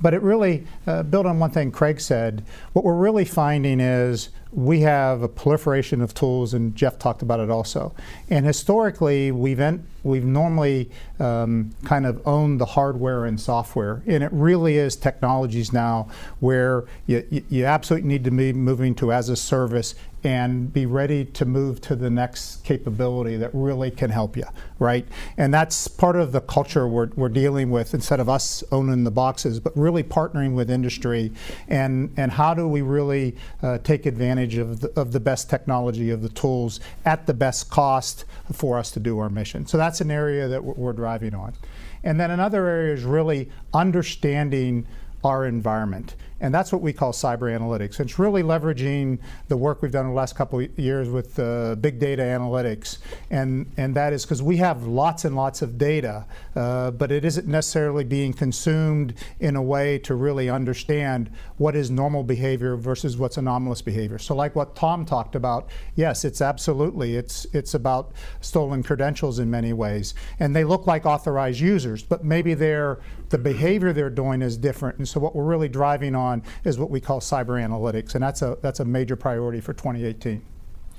[0.00, 2.44] But it really uh, built on one thing Craig said.
[2.72, 7.40] What we're really finding is we have a proliferation of tools, and Jeff talked about
[7.40, 7.92] it also.
[8.30, 14.22] And historically, we've en- we've normally um, kind of owned the hardware and software, and
[14.22, 16.08] it really is technologies now
[16.40, 21.24] where you, you- absolutely need to be moving to as a service and be ready
[21.24, 24.44] to move to the next capability that really can help you,
[24.78, 25.06] right?
[25.36, 29.10] And that's part of the culture we're, we're dealing with instead of us owning the
[29.10, 31.30] boxes, but really partnering with industry
[31.68, 36.10] and, and how do we really uh, take advantage of the, of the best technology,
[36.10, 39.66] of the tools at the best cost for us to do our mission.
[39.66, 41.54] So that's an area that we're driving on.
[42.02, 44.86] And then another area is really understanding
[45.24, 46.14] our environment.
[46.40, 48.00] And that's what we call cyber analytics.
[48.00, 49.18] It's really leveraging
[49.48, 52.98] the work we've done in the last couple of years with uh, big data analytics.
[53.30, 57.24] And, and that is because we have lots and lots of data, uh, but it
[57.24, 63.16] isn't necessarily being consumed in a way to really understand what is normal behavior versus
[63.16, 64.18] what's anomalous behavior.
[64.18, 69.50] So like what Tom talked about, yes, it's absolutely, it's, it's about stolen credentials in
[69.50, 70.14] many ways.
[70.40, 72.98] And they look like authorized users, but maybe they're,
[73.34, 74.96] the behavior they're doing is different.
[74.98, 78.42] And so what we're really driving on is what we call cyber analytics, and that's
[78.42, 80.40] a that's a major priority for 2018.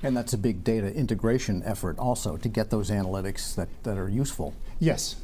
[0.03, 4.09] and that's a big data integration effort also to get those analytics that, that are
[4.09, 4.53] useful.
[4.79, 5.15] Yes.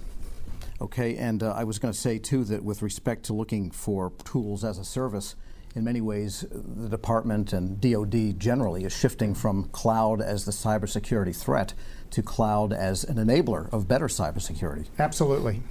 [0.80, 4.14] Okay, and uh, I was going to say too that with respect to looking for
[4.24, 5.36] tools as a service,
[5.76, 11.36] in many ways, the department and DoD generally is shifting from cloud as the cybersecurity
[11.36, 11.74] threat
[12.12, 14.88] to cloud as an enabler of better cybersecurity.
[14.98, 15.62] Absolutely.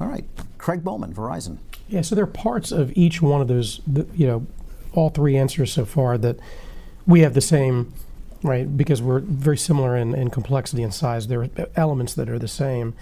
[0.00, 0.24] All right,
[0.58, 1.58] Craig Bowman, Verizon.
[1.88, 3.80] Yeah, so there are parts of each one of those,
[4.14, 4.46] you know,
[4.94, 6.38] all three answers so far that
[7.06, 7.92] we have the same,
[8.42, 8.76] right?
[8.76, 11.26] Because we're very similar in, in complexity and size.
[11.26, 12.94] There are elements that are the same.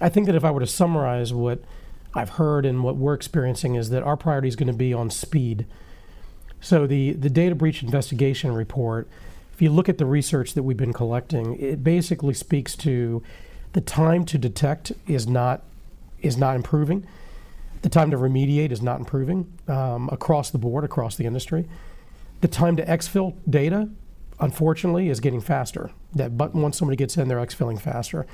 [0.00, 1.62] I think that if I were to summarize what
[2.14, 5.10] I've heard and what we're experiencing is that our priority is going to be on
[5.10, 5.66] speed.
[6.60, 9.08] So the the data breach investigation report,
[9.52, 13.22] if you look at the research that we've been collecting, it basically speaks to
[13.72, 15.62] the time to detect is not
[16.20, 17.06] is not improving.
[17.82, 21.68] The time to remediate is not improving um, across the board, across the industry.
[22.40, 23.88] The time to exfil data,
[24.40, 25.90] unfortunately, is getting faster.
[26.14, 28.26] That but once somebody gets in, they're exfilling faster.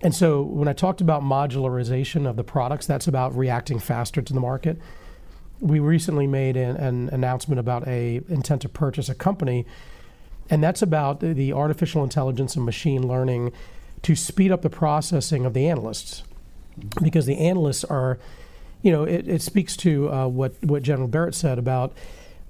[0.00, 4.32] And so when I talked about modularization of the products, that's about reacting faster to
[4.32, 4.78] the market.
[5.60, 9.64] We recently made an, an announcement about a intent to purchase a company,
[10.50, 13.52] and that's about the- the artificial intelligence and machine learning
[14.02, 16.24] to speed up the processing of the analysts,
[17.02, 18.18] because the analysts are,
[18.82, 21.92] you know, it, it speaks to uh, what what General Barrett said about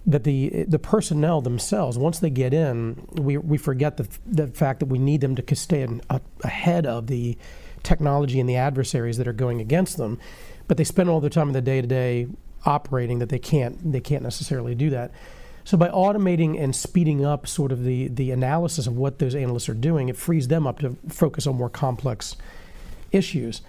[0.06, 4.80] that the the personnel themselves once they get in we, we forget the, the fact
[4.80, 7.38] that we need them to stay in, a, ahead of the
[7.82, 10.18] technology and the adversaries that are going against them.
[10.68, 12.28] But they spend all their time in the day-to-day
[12.64, 15.10] operating that they can't they can't necessarily do that.
[15.64, 19.68] So by automating and speeding up sort of the the analysis of what those analysts
[19.68, 22.36] are doing it frees them up to focus on more complex
[23.12, 23.62] issues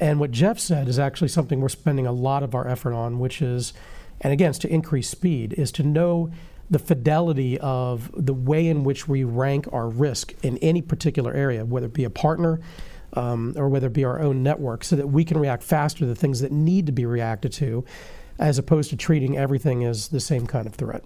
[0.00, 3.18] and what Jeff said is actually something we're spending a lot of our effort on,
[3.18, 3.72] which is,
[4.20, 6.30] and again, it's to increase speed, is to know
[6.70, 11.64] the fidelity of the way in which we rank our risk in any particular area,
[11.64, 12.60] whether it be a partner
[13.14, 16.06] um, or whether it be our own network, so that we can react faster to
[16.06, 17.84] the things that need to be reacted to,
[18.38, 21.02] as opposed to treating everything as the same kind of threat.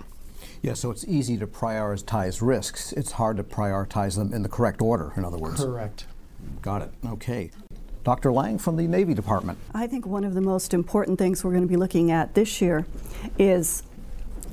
[0.63, 2.93] Yeah, so it's easy to prioritize risks.
[2.93, 5.65] It's hard to prioritize them in the correct order, in other words.
[5.65, 6.07] Correct.
[6.63, 6.91] Got it.
[7.07, 7.51] Okay.
[8.05, 8.33] Dr.
[8.33, 9.59] Lang from the Navy Department.
[9.75, 12.61] I think one of the most important things we're going to be looking at this
[12.61, 12.87] year
[13.39, 13.83] is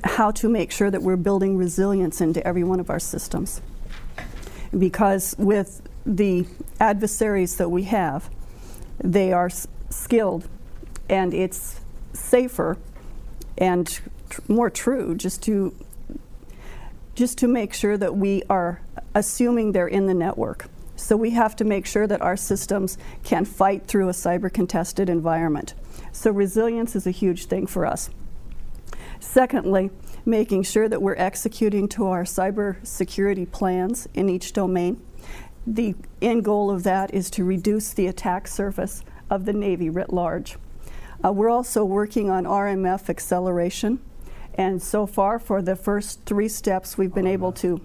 [0.04, 3.60] how to make sure that we're building resilience into every one of our systems.
[4.76, 6.46] Because with the
[6.80, 8.30] adversaries that we have,
[8.98, 10.48] they are s- skilled
[11.10, 11.80] and it's
[12.14, 12.78] safer
[13.58, 15.74] and tr- more true just to
[17.14, 18.80] just to make sure that we are
[19.14, 20.66] assuming they're in the network.
[21.02, 25.08] So we have to make sure that our systems can fight through a cyber contested
[25.08, 25.74] environment.
[26.12, 28.08] So resilience is a huge thing for us.
[29.18, 29.90] Secondly,
[30.24, 35.02] making sure that we're executing to our cyber security plans in each domain.
[35.66, 40.12] The end goal of that is to reduce the attack surface of the Navy writ
[40.12, 40.56] large.
[41.24, 43.98] Uh, we're also working on RMF acceleration,
[44.54, 47.80] and so far, for the first three steps, we've been able to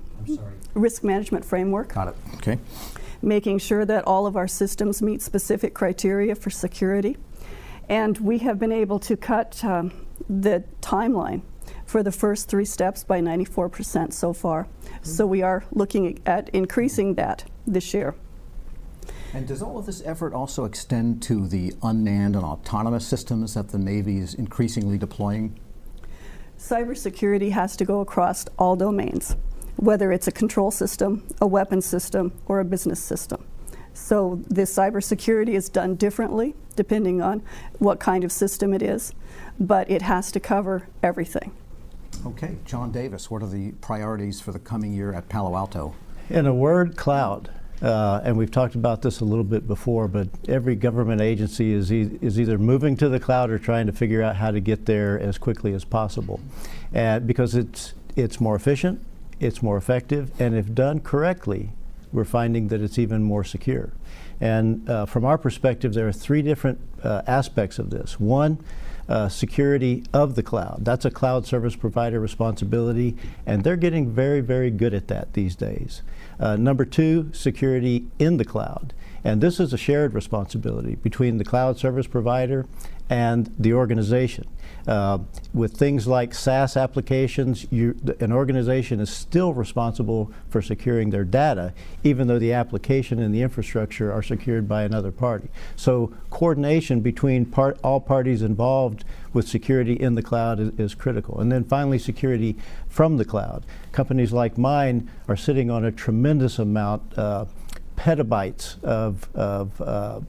[0.76, 2.16] risk management framework, Got it.
[2.36, 2.60] Okay.
[3.22, 7.18] Making sure that all of our systems meet specific criteria for security,
[7.90, 9.92] And we have been able to cut um,
[10.30, 11.42] the timeline
[11.86, 14.68] for the first three steps by 94% so far.
[15.02, 18.16] So we are looking at increasing that this year.
[19.34, 23.70] And does all of this effort also extend to the unmanned and autonomous systems that
[23.70, 25.58] the Navy is increasingly deploying?
[26.58, 29.36] Cybersecurity has to go across all domains,
[29.78, 33.44] whether it's a control system, a weapon system, or a business system.
[33.94, 37.42] So this cybersecurity is done differently depending on
[37.80, 39.14] what kind of system it is,
[39.60, 41.52] but it has to cover everything.
[42.26, 45.96] Okay, John Davis, what are the priorities for the coming year at Palo Alto?
[46.30, 47.50] In a word, cloud.
[47.82, 51.92] Uh, and we've talked about this a little bit before, but every government agency is,
[51.92, 54.86] e is either moving to the cloud or trying to figure out how to get
[54.86, 56.40] there as quickly as possible.
[56.92, 59.00] And because it's, it's more efficient,
[59.40, 61.72] it's more effective, and if done correctly,
[62.12, 63.94] we're finding that it's even more secure.
[64.40, 68.20] And uh, from our perspective, there are three different uh, aspects of this.
[68.20, 68.64] One,
[69.10, 70.84] uh, security of the cloud.
[70.84, 75.56] That's a cloud service provider responsibility, and they're getting very, very good at that these
[75.56, 76.02] days.
[76.40, 78.94] Uh, number two, security in the cloud.
[79.24, 82.66] And this is a shared responsibility between the cloud service provider
[83.10, 84.46] and the organization.
[84.88, 85.20] Uh,
[85.54, 91.74] with things like SaaS applications, you, an organization is still responsible for securing their data,
[92.04, 95.50] even though the application and the infrastructure are secured by another party.
[95.76, 101.40] So coordination between part, all parties involved with security in the cloud is, is, critical.
[101.40, 102.56] And then finally, security
[102.88, 103.66] from the cloud.
[103.92, 107.46] Companies like mine are sitting on a tremendous amount, uh,
[107.98, 110.22] petabytes of, of uh,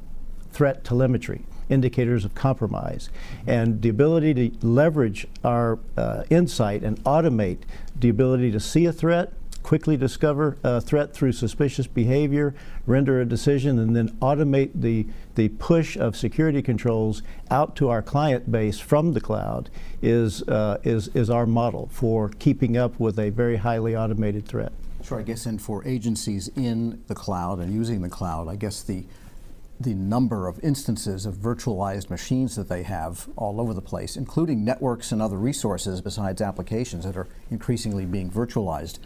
[0.53, 3.11] threat telemetry indicators of compromise.
[3.46, 7.59] And the ability to leverage our uh, insight and automate
[7.98, 12.54] the ability to see a threat, quickly discover a threat through suspicious behavior,
[12.87, 18.00] render a decision, and then automate the, the push of security controls out to our
[18.00, 19.68] client base from the cloud
[20.00, 24.72] is, uh, is, is our model for keeping up with a very highly automated threat.
[25.02, 28.83] Sure, I guess, and for agencies in the cloud and using the cloud, I guess
[28.83, 29.04] the
[29.80, 34.64] the number of instances of virtualized machines that they have all over the place, including
[34.64, 38.98] networks and other resources besides applications that are increasingly being virtualized.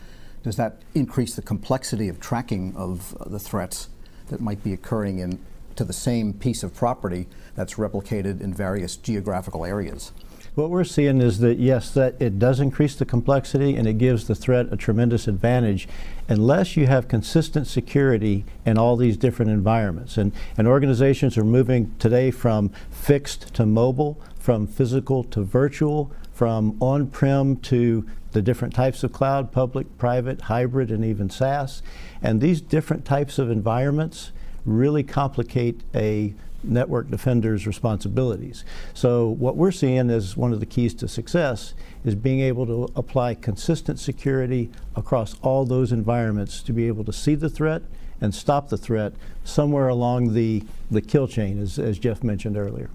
[0.43, 3.89] Does that increase the complexity of tracking of uh, the threats
[4.29, 5.39] that might be occurring in
[5.77, 10.13] to the same piece of property that's replicated in various geographical areas?
[10.55, 14.27] What we're seeing is that yes, that it does increase the complexity and it gives
[14.27, 15.89] the threat a tremendous advantage
[16.29, 20.19] unless you have consistent security in all these different environments.
[20.19, 26.77] And, and organizations are moving today from fixed to mobile, from physical to virtual, from
[26.83, 31.83] on-prem to the different types of cloud, public, private, hybrid, and even SaaS.
[32.21, 34.33] And these different types of environments
[34.67, 38.65] really complicate a network defender's responsibilities.
[38.95, 42.93] So what we're seeing as one of the keys to success is being able to
[42.97, 47.83] apply consistent security across all those environments to be able to see the threat
[48.21, 49.13] and stop the threat
[49.45, 52.91] somewhere along the, the kill chain, as, as Jeff mentioned earlier.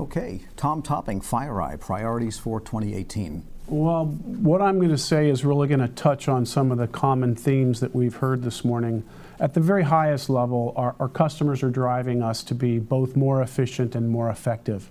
[0.00, 3.44] Okay, Tom Topping, FireEye, priorities for 2018.
[3.66, 6.88] Well, what I'm going to say is really going to touch on some of the
[6.88, 9.04] common themes that we've heard this morning
[9.40, 13.42] at the very highest level, our, our customers are driving us to be both more
[13.42, 14.90] efficient and more effective.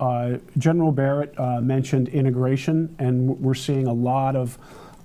[0.00, 4.58] Uh, General Barrett uh, mentioned integration, and we're seeing a lot of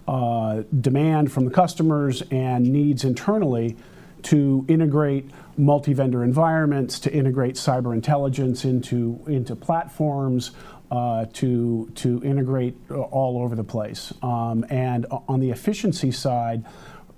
[0.07, 3.75] uh, demand from the customers and needs internally
[4.23, 10.51] to integrate multi-vendor environments, to integrate cyber intelligence into, into platforms,
[10.89, 14.13] uh, to, to integrate all over the place.
[14.23, 16.65] Um, and on the efficiency side,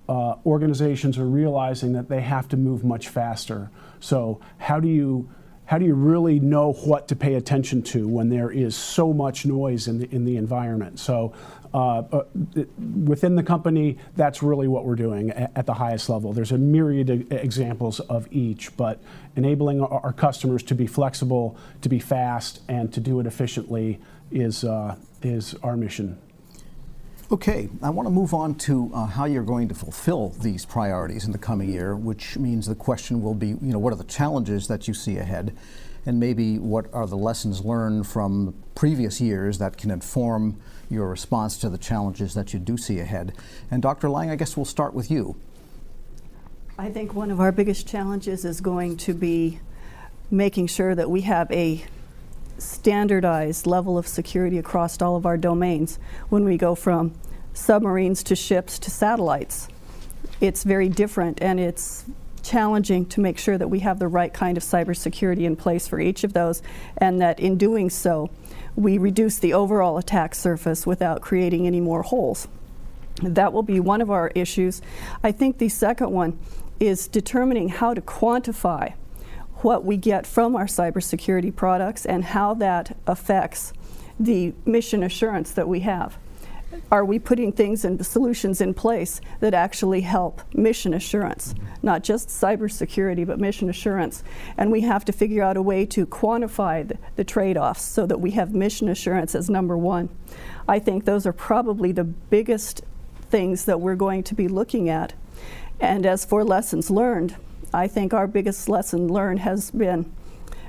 [0.10, 3.70] uh, organizations are realizing that they have to move much faster.
[4.00, 5.30] So how do you
[5.66, 9.46] how do you really know what to pay attention to when there is so much
[9.46, 11.00] noise in the in the environment?
[11.00, 11.34] So
[11.76, 12.24] uh, uh,
[13.06, 16.34] within the company, that's really what we're doing at, the highest level.
[16.34, 19.00] There's a myriad of examples of each, but
[19.36, 24.00] enabling our, our, customers to be flexible, to be fast, and to do it efficiently
[24.32, 26.18] is uh, is our mission.
[27.32, 31.26] Okay, I want to move on to uh, how you're going to fulfill these priorities
[31.26, 34.04] in the coming year, which means the question will be, you know, what are the
[34.06, 35.56] challenges that you see ahead,
[36.08, 41.60] and maybe what are the lessons learned from previous years that can inform your response
[41.60, 43.32] to the challenges that you do see ahead.
[43.70, 44.10] And Dr.
[44.10, 45.36] Lang, I guess we'll start with you.
[46.80, 49.60] I think one of our biggest challenges is going to be
[50.32, 51.86] making sure that we have a
[52.62, 56.00] standardized level of security across all of our domains
[56.30, 57.14] when we go from
[57.54, 59.68] submarines to ships to satellites.
[60.42, 62.06] It's very different and it's
[62.44, 66.00] challenging to make sure that we have the right kind of cybersecurity in place for
[66.00, 66.62] each of those,
[66.98, 68.30] and that in doing so,
[68.76, 72.48] we reduce the overall attack surface without creating any more holes.
[73.22, 74.82] That will be one of our issues.
[75.24, 76.40] I think the second one
[76.80, 78.94] is determining how to quantify
[79.64, 83.74] what we get from our cybersecurity products and how that affects
[84.20, 86.18] the mission assurance that we have.
[86.92, 92.30] Are we putting things and solutions in place that actually help mission assurance, not just
[92.30, 94.24] cybersecurity, but mission assurance?
[94.58, 98.06] And we have to figure out a way to quantify the, the trade offs so
[98.06, 100.10] that we have mission assurance as number one.
[100.68, 102.84] I think those are probably the biggest
[103.30, 105.14] things that we're going to be looking at.
[105.80, 107.36] And as for lessons learned,
[107.74, 110.12] I think our biggest lesson learned has been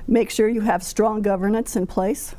[0.07, 2.35] make sure you have strong governance in place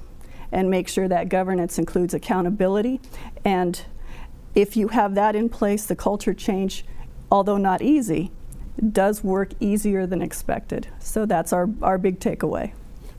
[0.53, 3.01] and make sure that governance includes accountability.
[3.45, 3.83] And
[4.55, 6.85] if you have that in place, the culture change,
[7.31, 8.31] although not easy,
[8.93, 10.89] does work easier than expected.
[10.99, 12.73] So that's our, our big takeaway.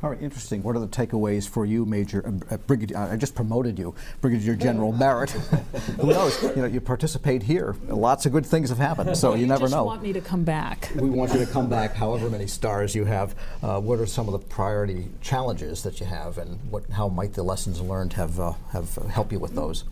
[0.03, 0.61] All right, interesting.
[0.63, 2.97] What are the takeaways for you, Major uh, uh Brigadier?
[2.97, 5.29] I just promoted you, Brigadier General Barrett.
[6.01, 6.43] Who knows?
[6.43, 7.73] You know, you participate here.
[7.87, 9.85] Lots of good things have happened, so you, you never just know.
[9.85, 10.91] Want me to come back?
[10.93, 11.93] We want you to come back.
[11.93, 13.33] However many stars you have.
[13.61, 16.89] Uh, what are some of the priority challenges that you have, and what?
[16.89, 19.85] How might the lessons learned have uh, have uh, help you with those?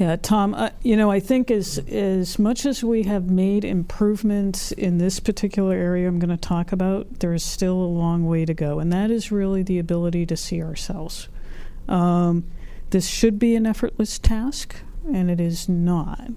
[0.00, 4.72] Yeah, Tom, uh, you know, I think as, as much as we have made improvements
[4.72, 8.46] in this particular area I'm going to talk about, there is still a long way
[8.46, 8.78] to go.
[8.78, 11.28] And that is really the ability to see ourselves.
[11.86, 12.44] Um,
[12.88, 14.74] this should be an effortless task,
[15.06, 16.30] and it is not.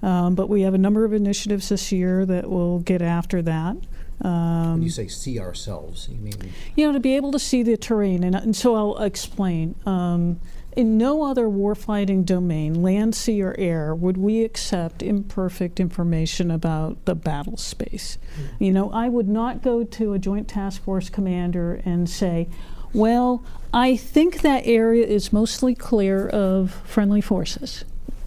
[0.00, 3.78] Um, but we have a number of initiatives this year that will get after that.
[4.20, 6.52] Um, when you say see ourselves, you mean?
[6.76, 8.22] You know, to be able to see the terrain.
[8.22, 9.74] And, and so I'll explain.
[9.86, 10.38] Um,
[10.78, 17.04] in no other warfighting domain, land, sea, or air, would we accept imperfect information about
[17.04, 18.16] the battle space.
[18.40, 18.66] Mm.
[18.66, 22.48] You know, I would not go to a Joint Task Force commander and say,
[22.92, 27.84] well, I think that area is mostly clear of friendly forces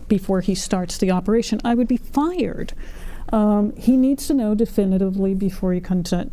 [0.09, 1.61] before he starts the operation.
[1.63, 2.73] I would be fired
[3.31, 5.81] um, he needs to know definitively before he,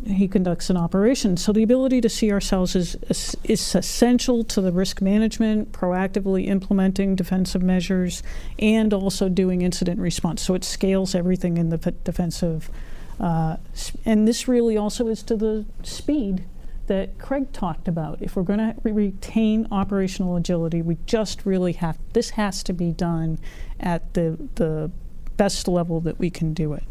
[0.05, 1.37] he conducts an operation.
[1.37, 6.47] So the ability to see ourselves is, is, is essential to the risk management, proactively
[6.47, 8.21] implementing defensive measures,
[8.57, 10.41] and also doing incident response.
[10.41, 12.69] So it scales everything in the defensive.
[13.17, 13.57] Uh,
[14.05, 16.45] and this really also is to the speed
[16.87, 18.21] that Craig talked about.
[18.21, 22.73] If we're going to re retain operational agility, we just really have this has to
[22.73, 23.39] be done
[23.79, 24.91] at the the
[25.39, 26.83] best level that we can do it.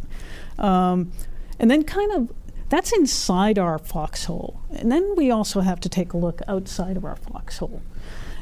[0.58, 1.12] Um,
[1.60, 2.32] and then kind of
[2.70, 4.60] that's inside our foxhole.
[4.70, 7.82] And then we also have to take a look outside of our foxhole.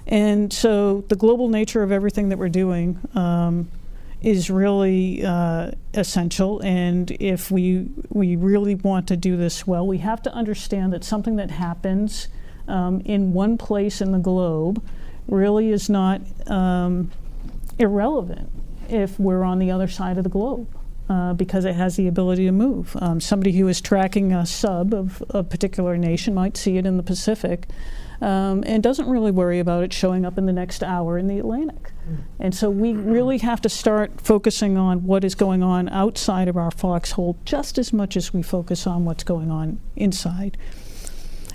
[0.06, 3.68] And so the global nature of everything that we're doing um,
[4.22, 6.60] is really uh, essential.
[6.60, 11.04] And if we, we really want to do this well, we have to understand that
[11.04, 12.28] something that happens
[12.68, 14.82] um, in one place in the globe
[15.28, 17.10] really is not um,
[17.78, 18.50] irrelevant
[18.90, 20.68] if we're on the other side of the globe.
[21.08, 22.96] Uh, because it has the ability to move.
[23.00, 26.96] Um, somebody who is tracking a sub of a particular nation might see it in
[26.96, 27.68] the Pacific
[28.20, 31.38] um, and doesn't really worry about it showing up in the next hour in the
[31.38, 31.92] Atlantic.
[32.08, 32.18] Mm.
[32.40, 36.56] And so we really have to start focusing on what is going on outside of
[36.56, 40.56] our foxhole just as much as we focus on what's going on inside.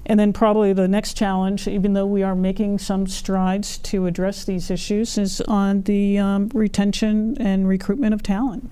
[0.06, 4.44] And then probably the next challenge, even though we are making some strides to address
[4.44, 8.70] these issues, is on the um, retention and recruitment of talent.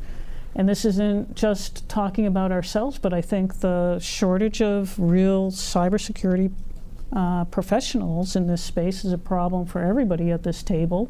[0.56, 6.52] And this isn't just talking about ourselves, but I think the shortage of real cybersecurity
[7.14, 11.10] uh, professionals in this space is a problem for everybody at this table.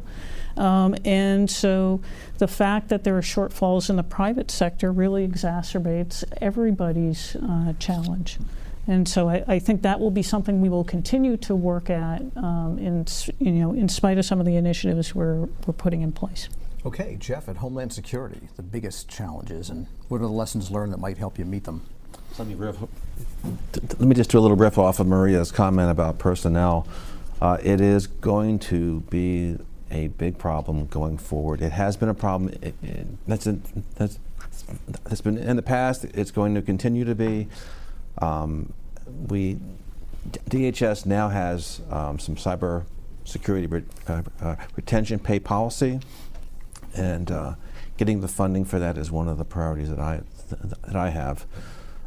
[0.56, 2.00] Um, and so
[2.38, 8.38] the fact that there are shortfalls in the private sector really exacerbates everybody's uh, challenge.
[8.90, 12.22] And so I, I, think that will be something we will continue to work at
[12.34, 13.06] um, in,
[13.38, 16.48] you know, in spite of some of the initiatives we're, we're putting in place.
[16.84, 20.98] Okay, Jeff, at Homeland Security, the biggest challenges and what are the lessons learned that
[20.98, 21.82] might help you meet them?
[22.36, 22.78] Let me, riff,
[23.44, 26.84] let me just do a little riff off of Maria's comment about personnel.
[27.40, 29.56] Uh, it is going to be
[29.92, 31.62] a big problem going forward.
[31.62, 32.52] It has been a problem.
[32.60, 33.56] It, it, that's, a,
[33.94, 34.18] that's,
[35.04, 36.06] that's been in the past.
[36.06, 37.46] It's going to continue to be.
[38.18, 38.72] Um,
[39.28, 39.58] we
[40.28, 42.84] DHS now has um, some cyber
[43.24, 46.00] security re, uh, uh, retention pay policy
[46.94, 47.54] and uh,
[47.96, 51.10] getting the funding for that is one of the priorities that I th that I
[51.10, 51.46] have.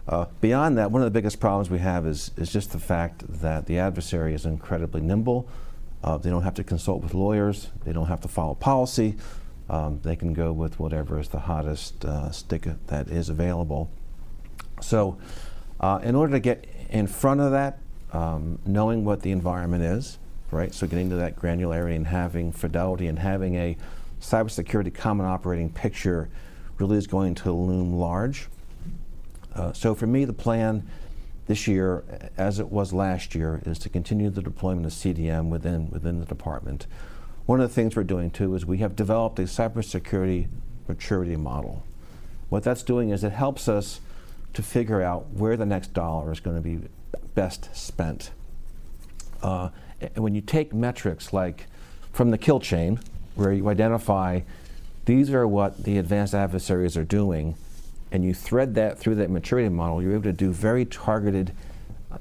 [0.05, 3.23] Uh, beyond that, one of the biggest problems we have is is just the fact
[3.41, 5.47] that the adversary is incredibly nimble.
[6.03, 7.69] Uh, they don't have to consult with lawyers.
[7.85, 9.15] They don't have to follow policy.
[9.69, 13.89] Um, they can go with whatever is the hottest uh, stick that is available.
[14.81, 15.17] So,
[16.03, 17.79] in order to get in front of that,
[18.13, 20.19] um, knowing what the environment is,
[20.51, 20.73] right?
[20.73, 23.75] So, getting to that granularity and having fidelity and having a
[24.21, 26.29] cybersecurity common operating picture
[26.77, 28.47] really is going to loom large.
[29.55, 30.87] Uh, so, for me, the plan
[31.47, 32.03] this year,
[32.37, 36.25] as it was last year, is to continue the deployment of CDM within within the
[36.25, 36.85] department.
[37.47, 40.47] One of the things we're doing too is we have developed a cybersecurity
[40.87, 41.83] maturity model.
[42.49, 43.99] What that's doing is it helps us
[44.53, 46.87] to figure out where the next dollar is going to be
[47.35, 48.31] best spent.
[49.41, 51.67] Uh, and when you take metrics like
[52.11, 52.99] from the kill chain,
[53.35, 54.41] where you identify
[55.05, 57.55] these are what the advanced adversaries are doing,
[58.11, 61.53] and you thread that through that maturity model, you're able to do very targeted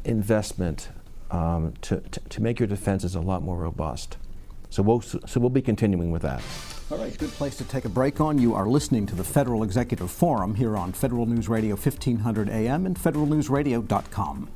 [0.05, 0.89] investment
[1.31, 4.17] um, to, to, to, make your defenses a lot more robust.
[4.71, 6.43] So we'll, so we'll be continuing with that.
[6.93, 8.37] All right, good place to take a break on.
[8.37, 12.85] You are listening to the Federal Executive Forum here on Federal News Radio 1500 AM
[12.85, 14.51] and federalnewsradio.com.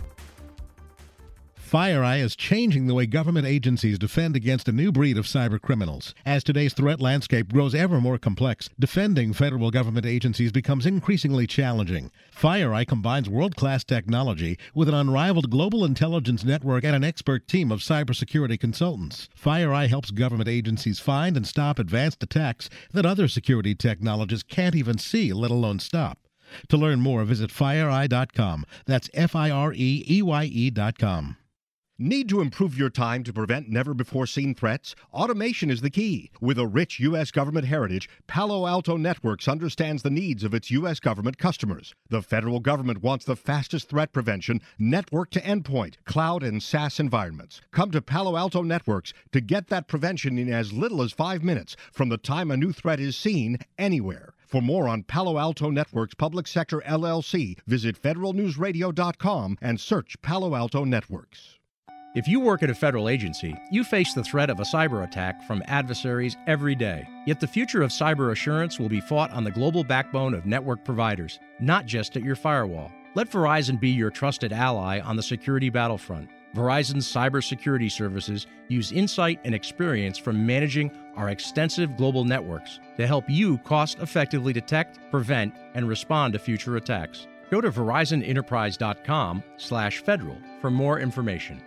[1.76, 6.14] FireEye is changing the way government agencies defend against a new breed of cyber criminals.
[6.24, 12.10] As today's threat landscape grows ever more complex, defending federal government agencies becomes increasingly challenging.
[12.34, 17.80] FireEye combines world-class technology with an unrivaled global intelligence network and an expert team of
[17.80, 19.28] cybersecurity consultants.
[19.38, 24.96] FireEye helps government agencies find and stop advanced attacks that other security technologists can't even
[24.96, 26.20] see, let alone stop.
[26.68, 28.64] To learn more, visit fireeye.com.
[28.86, 31.36] That's F I R E E Y E.com.
[31.98, 34.94] Need to improve your time to prevent never before seen threats?
[35.14, 36.30] Automation is the key.
[36.42, 37.30] With a rich U.S.
[37.30, 41.00] government heritage, Palo Alto Networks understands the needs of its U.S.
[41.00, 41.94] government customers.
[42.10, 47.62] The federal government wants the fastest threat prevention, network to endpoint, cloud, and SaaS environments.
[47.70, 51.76] Come to Palo Alto Networks to get that prevention in as little as five minutes
[51.92, 54.34] from the time a new threat is seen anywhere.
[54.46, 60.84] For more on Palo Alto Networks Public Sector LLC, visit federalnewsradio.com and search Palo Alto
[60.84, 61.56] Networks.
[62.16, 65.42] If you work at a federal agency, you face the threat of a cyber attack
[65.42, 67.06] from adversaries every day.
[67.26, 70.82] Yet the future of cyber assurance will be fought on the global backbone of network
[70.82, 72.90] providers, not just at your firewall.
[73.14, 76.30] Let Verizon be your trusted ally on the security battlefront.
[76.54, 83.28] Verizon's cybersecurity services use insight and experience from managing our extensive global networks to help
[83.28, 87.26] you cost effectively detect, prevent, and respond to future attacks.
[87.50, 91.62] Go to verizonenterprise.com/federal for more information.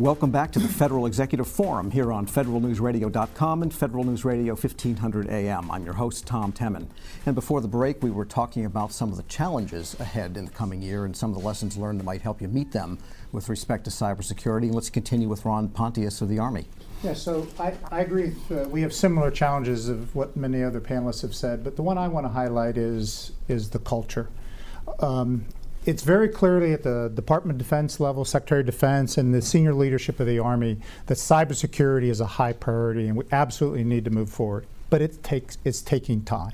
[0.00, 5.28] Welcome back to the Federal Executive Forum here on federalnewsradio.com and Federal News Radio 1500
[5.28, 5.70] AM.
[5.70, 6.86] I'm your host, Tom Temin.
[7.26, 10.50] And before the break, we were talking about some of the challenges ahead in the
[10.52, 12.96] coming year and some of the lessons learned that might help you meet them
[13.30, 14.62] with respect to cybersecurity.
[14.62, 16.64] And let's continue with Ron Pontius of the Army.
[17.02, 18.32] Yeah, so I, I agree.
[18.50, 21.98] Uh, we have similar challenges of what many other panelists have said, but the one
[21.98, 24.30] I want to highlight is is the culture.
[25.00, 25.44] Um,
[25.86, 29.74] it's very clearly at the Department of Defense level, Secretary of Defense, and the senior
[29.74, 34.10] leadership of the Army that cybersecurity is a high priority and we absolutely need to
[34.10, 34.66] move forward.
[34.90, 36.52] But it takes it's taking time.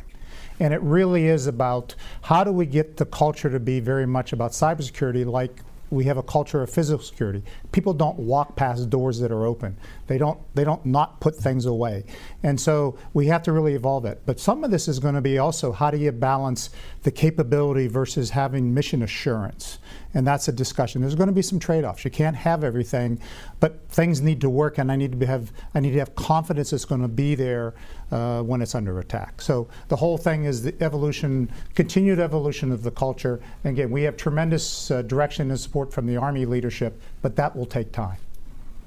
[0.61, 4.33] And it really is about how do we get the culture to be very much
[4.33, 5.61] about cybersecurity like
[5.91, 7.43] we have a culture of physical security.
[7.73, 9.77] People don't walk past doors that are open.
[10.07, 12.05] They don't they don't not put things away.
[12.43, 14.23] And so we have to really evolve it.
[14.27, 16.71] But some of this is going to be also how do you balance
[17.03, 19.79] the capability versus having mission assurance?
[20.17, 21.03] And that's a discussion.
[21.03, 22.03] There's going to be some trade-offs.
[22.03, 23.21] You can't have everything,
[23.61, 26.73] but things need to work and I need to have I need to have confidence
[26.73, 27.75] it's going to be there
[28.11, 29.43] uh, when it's under attack.
[29.43, 33.43] So the whole thing is the evolution, continued evolution of the culture.
[33.63, 37.55] And again, we have tremendous uh, direction and support from the Army leadership, but that
[37.55, 38.17] will take time.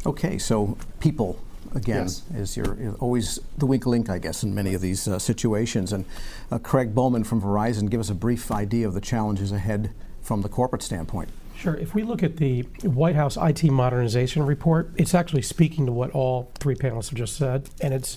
[0.07, 1.39] Okay, so people
[1.75, 2.23] again yes.
[2.33, 5.93] is your always the weak link, I guess, in many of these uh, situations.
[5.93, 6.05] And
[6.51, 9.91] uh, Craig Bowman from Verizon, give us a brief idea of the challenges ahead
[10.29, 11.27] from the corporate standpoint.
[11.55, 11.73] Sure.
[11.73, 16.11] If we look at the White House IT modernization report, it's actually speaking to what
[16.11, 18.15] all three panelists have just said, and it's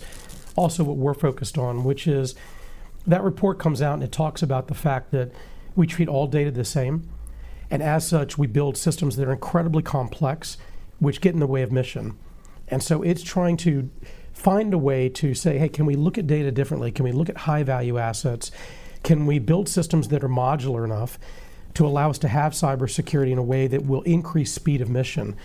[0.54, 2.34] also what we're focused on, which is
[3.06, 5.32] that report comes out and it talks about the fact that
[5.74, 7.08] we treat all data the same,
[7.70, 10.58] and as such, we build systems that are incredibly complex
[10.98, 12.18] which get in the way of mission.
[12.68, 13.88] And so it's trying to
[14.34, 16.92] find a way to say, hey, can we look at data differently?
[16.92, 18.50] Can we look at high value assets?
[19.02, 21.18] Can we build systems that are modular enough
[21.74, 25.36] to allow us to have cybersecurity in a way that will increase speed of mission?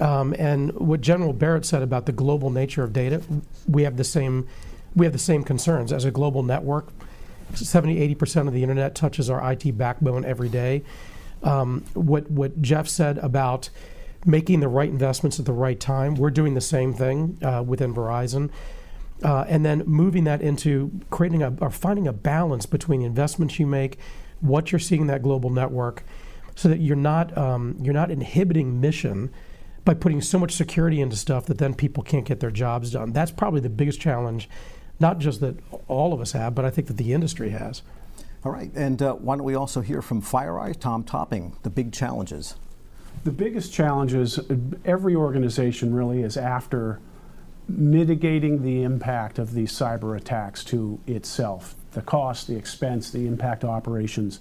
[0.00, 3.22] Um, and what General Barrett said about the global nature of data,
[3.66, 4.46] we have the same
[4.94, 6.88] we have the same concerns as a global network.
[7.54, 10.82] 70, 80% of the internet touches our IT backbone every day.
[11.42, 13.68] Um, what what Jeff said about
[14.24, 16.16] making the right investments at the right time.
[16.16, 18.50] We're doing the same thing uh, within Verizon.
[19.22, 23.58] Uh, and then moving that into creating a or finding a balance between the investments
[23.58, 23.98] you make
[24.40, 26.04] what you're seeing in that global network,
[26.54, 29.30] so that you're not um, you're not inhibiting mission
[29.84, 33.12] by putting so much security into stuff that then people can't get their jobs done.
[33.12, 34.48] That's probably the biggest challenge,
[34.98, 35.56] not just that
[35.86, 37.82] all of us have, but I think that the industry has.
[38.44, 41.92] All right, and uh, why don't we also hear from FireEye, Tom Topping, the big
[41.92, 42.56] challenges?
[43.24, 44.38] The biggest challenges
[44.84, 47.00] every organization really is after
[47.68, 53.64] mitigating the impact of these cyber attacks to itself the cost, the expense, the impact
[53.64, 54.38] operations.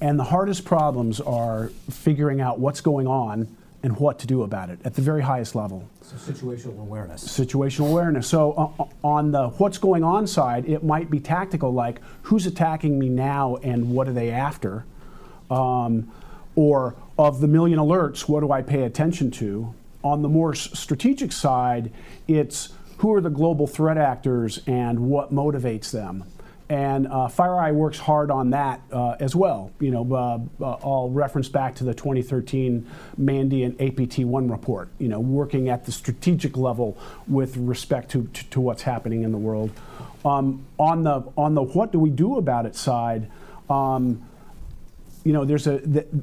[0.00, 4.68] And the hardest problems are figuring out what's going on and what to do about
[4.68, 5.88] it at the very highest level.
[6.02, 7.26] So situational awareness.
[7.26, 8.26] Situational awareness.
[8.26, 12.98] So uh, on the what's going on side, it might be tactical, like who's attacking
[12.98, 14.84] me now and what are they after,
[15.48, 16.10] um,
[16.56, 19.74] or of the million alerts, what do I pay attention to?
[20.02, 21.92] On the more strategic side,
[22.26, 26.24] it's who are the global threat actors and what motivates them
[26.70, 29.72] and uh, FireEye works hard on that uh, as well.
[29.80, 32.88] You know, uh, uh I'll reference back to the 2013
[33.20, 34.88] Mandiant APT1 report.
[34.98, 36.96] You know, working at the strategic level
[37.26, 39.72] with respect to, to, to what's happening in the world.
[40.24, 43.28] Um, on the on the what do we do about it side,
[43.68, 44.24] um,
[45.24, 45.78] you know, there's a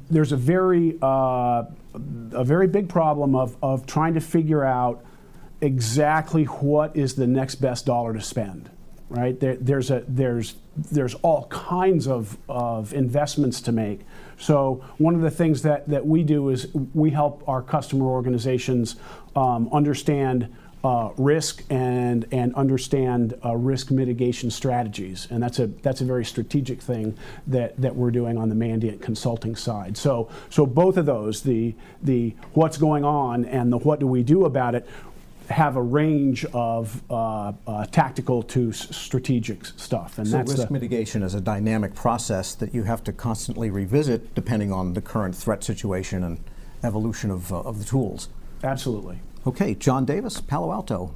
[0.08, 1.64] there's a very uh,
[2.32, 5.04] a very big problem of of trying to figure out
[5.60, 8.70] exactly what is the next best dollar to spend
[9.08, 9.38] right?
[9.38, 14.00] There, there's, a, there's, there's all kinds of, of investments to make.
[14.38, 18.96] So one of the things that, that we do is we help our customer organizations
[19.34, 20.54] um, understand
[20.84, 26.24] uh, risk and and understand uh, risk mitigation strategies, and that's a that's a very
[26.24, 29.96] strategic thing that that we're doing on the Mandiant consulting side.
[29.96, 34.22] So so both of those, the the what's going on and the what do we
[34.22, 34.86] do about it,
[35.48, 40.18] have a range of uh, uh, tactical to s- strategic stuff.
[40.18, 44.34] And so risk the, mitigation is a dynamic process that you have to constantly revisit
[44.34, 46.40] depending on the current threat situation and
[46.84, 48.28] evolution of, uh, of the tools.
[48.62, 49.20] Absolutely.
[49.46, 51.14] Okay, John Davis, Palo Alto.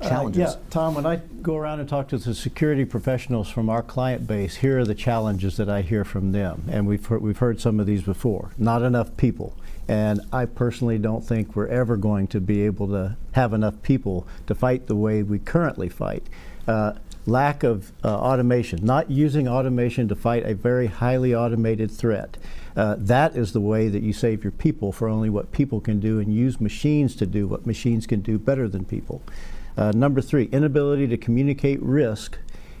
[0.00, 0.38] Uh, challenges.
[0.38, 4.26] yeah, Tom, when I go around and talk to the security professionals from our client
[4.26, 6.64] base, here are the challenges that I hear from them.
[6.70, 8.52] And we've heard, we've heard some of these before.
[8.56, 9.56] Not enough people.
[9.88, 14.26] And I personally don't think we're ever going to be able to have enough people
[14.46, 16.26] to fight the way we currently fight.
[16.66, 16.92] Uh,
[17.24, 22.36] lack of uh, automation, not using automation to fight a very highly automated threat.
[22.76, 26.00] Uh, that is the way that you save your people for only what people can
[26.00, 29.22] do and use machines to do what machines can do better than people.
[29.76, 32.38] Uh, number three, inability to communicate risk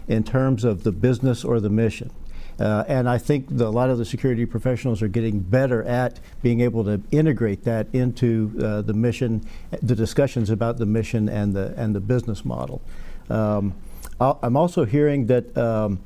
[0.08, 2.10] in terms of the business or the mission.
[2.58, 6.18] Uh, and I think the, a lot of the security professionals are getting better at
[6.42, 9.46] being able to integrate that into uh, the mission,
[9.82, 12.82] the discussions about the mission and the and the business model.
[13.30, 13.74] Um,
[14.20, 16.00] I'm also hearing that um,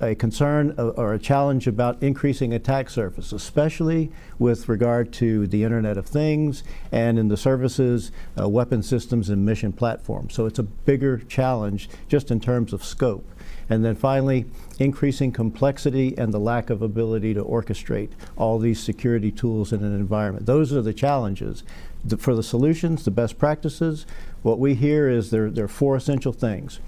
[0.00, 5.96] a concern or a challenge about increasing attack surface, especially with regard to the Internet
[5.96, 8.10] of Things and in the services,
[8.40, 10.34] uh, weapon systems, and mission platforms.
[10.34, 13.28] So it's a bigger challenge just in terms of scope.
[13.72, 14.44] And then finally,
[14.78, 19.94] increasing complexity and the lack of ability to orchestrate all these security tools in an
[19.94, 20.44] environment.
[20.44, 21.64] Those are the challenges.
[22.04, 24.04] The, for the solutions, the best practices,
[24.42, 26.80] what we hear is there, there are four essential things.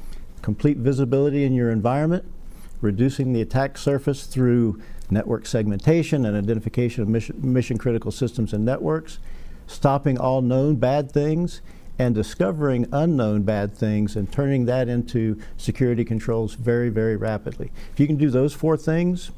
[0.43, 2.27] Complete visibility in your environment,
[2.83, 4.79] reducing the attack surface through
[5.09, 9.21] network segmentation and identification of mission, mission critical systems and networks,
[9.67, 11.63] stopping all known bad things,
[11.99, 17.71] and discovering unknown bad things and turning that into security controls very, very rapidly.
[17.93, 19.31] If you can do those four things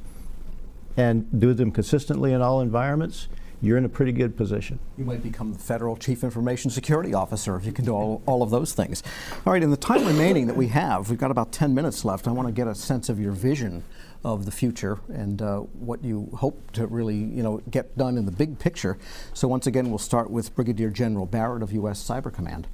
[0.97, 3.29] and do them consistently in all environments,
[3.63, 4.79] you're in a pretty good position.
[4.99, 8.43] You might become the federal chief information security officer if you can do all, all
[8.43, 9.03] of those things.
[9.47, 12.29] All right, in the time remaining that we have, we've got about 10 minutes left.
[12.29, 13.83] I want to get a sense of your vision
[14.27, 18.27] of the future and uh, what you hope to really you know get done in
[18.27, 18.99] the big picture.
[19.33, 22.03] So once again, we'll start with Brigadier General Barrett of U.S.
[22.07, 22.67] Cyber Command.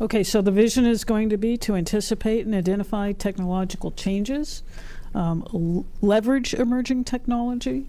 [0.00, 4.64] Okay, so the vision is going to be to anticipate and identify technological changes,
[5.14, 7.86] um, leverage emerging technology,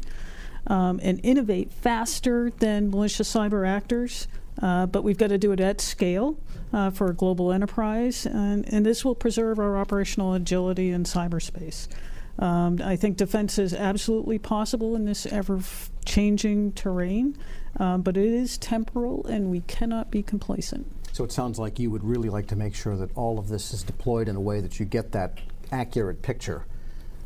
[0.67, 4.27] um, and innovate faster than malicious cyber actors.
[4.61, 6.37] Uh, but we've got to do it at scale
[6.71, 11.87] uh, for a global enterprise, and, and, this will preserve our operational agility in cyberspace.
[12.41, 15.59] Um, I think defense is absolutely possible in this ever
[16.05, 17.37] changing terrain,
[17.77, 20.87] um, but it is temporal and we cannot be complacent.
[21.13, 23.73] So it sounds like you would really like to make sure that all of this
[23.73, 25.37] is deployed in a way that you get that
[25.71, 26.65] accurate picture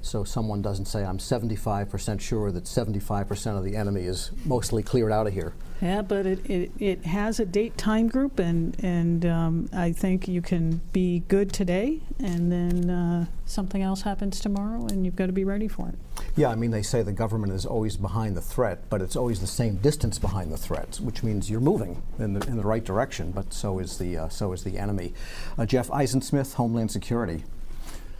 [0.06, 5.12] so someone doesn't say, I'm 75% sure that 75% of the enemy is mostly cleared
[5.12, 5.54] out of here.
[5.82, 10.28] Yeah, but it, it, it has a date time group, and, and um, I think
[10.28, 15.26] you can be good today, and then uh, something else happens tomorrow, and you've got
[15.26, 15.96] to be ready for it.
[16.38, 19.42] Yeah, I mean, they say the government is always behind the threat, but it's always
[19.42, 22.84] the same distance behind the threat, which means you're moving in the, in the right
[22.84, 25.14] direction, but so is the, uh, so is the enemy.
[25.58, 27.44] Uh, Jeff Eisensmith, Homeland Security.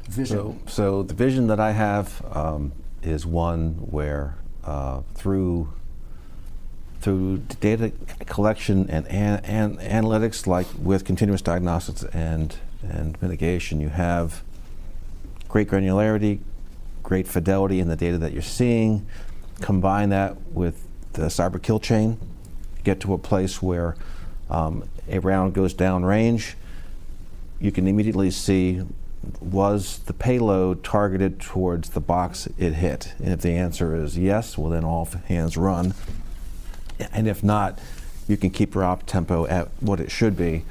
[0.08, 0.38] Vision.
[0.38, 5.74] So, so the vision that I have um, is one where uh, through
[7.02, 7.92] through data
[8.26, 14.44] collection and, an, and analytics, like with continuous diagnostics and and mitigation, you have
[15.48, 16.40] great granularity,
[17.02, 19.08] great fidelity in the data that you're seeing.
[19.62, 22.20] Combine that with the cyber kill chain,
[22.84, 23.96] get to a place where
[24.50, 26.56] um, a round goes downrange.
[27.60, 28.82] You can immediately see
[29.42, 33.14] was the payload targeted towards the box it hit?
[33.20, 35.94] And if the answer is yes, well, then all hands run.
[37.12, 37.80] And if not,
[38.28, 40.66] you can keep your op tempo at what it should be.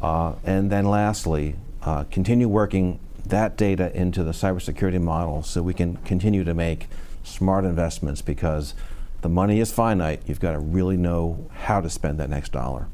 [0.00, 5.74] Uh, and then lastly, uh, continue working that data into the cybersecurity model so we
[5.74, 6.88] can continue to make
[7.22, 8.74] smart investments because
[9.22, 10.20] the money is finite.
[10.26, 12.88] You've got to really know how to spend that next dollar.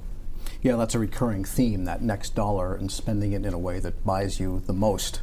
[0.63, 4.05] Yeah, that's a recurring theme, that next dollar and spending it in a way that
[4.05, 5.21] buys you the most.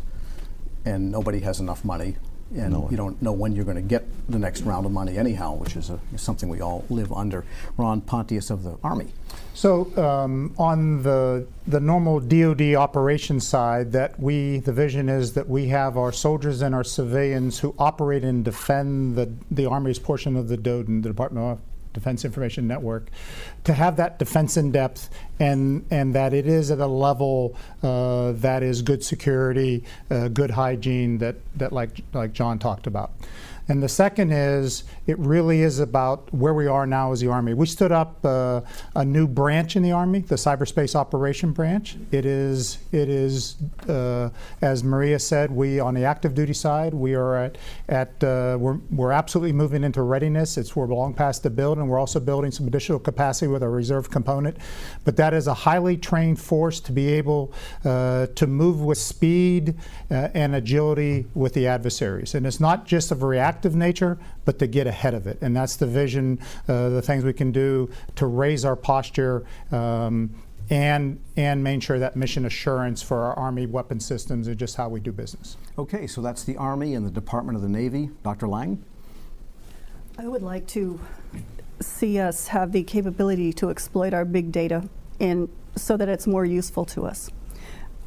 [0.84, 2.16] And nobody has enough money,
[2.56, 5.18] and no you don't know when you're going to get the next round of money
[5.18, 7.44] anyhow, which is, a, something we all live under.
[7.76, 9.08] Ron Pontius of the Army.
[9.54, 15.50] So um, on the the normal DoD operation side, that we the vision is that
[15.50, 20.36] we have our soldiers and our civilians who operate and defend the the Army's portion
[20.38, 21.60] of the DoD, and the Department of
[21.98, 23.10] Defense Information Network,
[23.64, 28.32] to have that defense in depth and and that it is at a level uh,
[28.34, 33.12] that is good security, uh, good hygiene that that like like John talked about.
[33.70, 37.53] And the second is it really is about where we are now as the Army.
[37.53, 38.62] We stood up uh,
[38.93, 41.95] a new branch in the Army, the Cyberspace Operation Branch.
[42.12, 43.55] It is, it is
[43.88, 44.30] uh,
[44.62, 48.80] as Maria said, we on the active duty side, we are at, at uh, we're,
[48.91, 50.58] we're absolutely moving into readiness.
[50.58, 53.72] It's we're long past the build, and we're also building some additional capacity with our
[53.72, 54.58] reserve component.
[55.05, 57.53] But that is a highly trained force to be able
[57.86, 59.76] uh, to move with speed
[60.12, 62.36] uh, and agility with the adversaries.
[62.36, 65.38] And it's not just of a reactive nature, but to get ahead of it.
[65.41, 69.45] And that's the vision, uh, the things we can do to raise our posture.
[69.72, 70.34] Um,
[70.70, 74.89] and and make sure that mission assurance for our Army weapon systems is just how
[74.89, 75.56] we do business.
[75.78, 78.10] Okay, so that's the Army and the Department of the Navy.
[78.24, 78.48] Dr.
[78.48, 78.84] Lang?
[80.18, 81.00] I would like to
[81.80, 84.89] see us have the capability to exploit our big data
[85.20, 87.30] in so that it's more useful to us.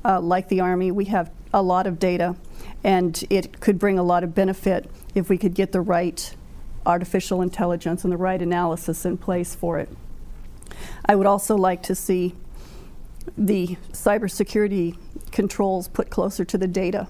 [0.04, 2.34] Uh, like the Army, we have a lot of data,
[2.82, 6.34] and it could bring a lot of benefit if we could get the right
[6.86, 9.88] artificial intelligence and the right analysis in place for it.
[11.04, 12.34] I would also like to see
[13.36, 14.96] the cybersecurity
[15.30, 17.08] controls put closer to the data.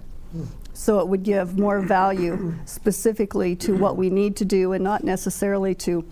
[0.72, 5.04] So it would give more value specifically to what we need to do and not
[5.04, 6.04] necessarily to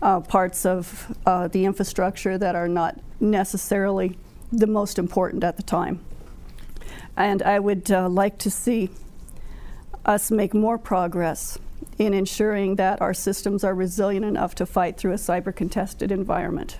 [0.00, 4.16] uh, parts of uh, the infrastructure that are not necessarily
[4.52, 6.00] the most important at the time.
[7.16, 8.90] And I would uh, like to see
[10.04, 11.58] us make more progress
[11.98, 16.78] in ensuring that our systems are resilient enough to fight through a cyber contested environment.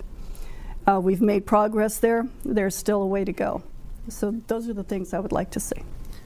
[0.87, 2.27] Uh, we've made progress there.
[2.43, 3.63] There's still a way to go.
[4.09, 5.81] So those are the things I would like to see.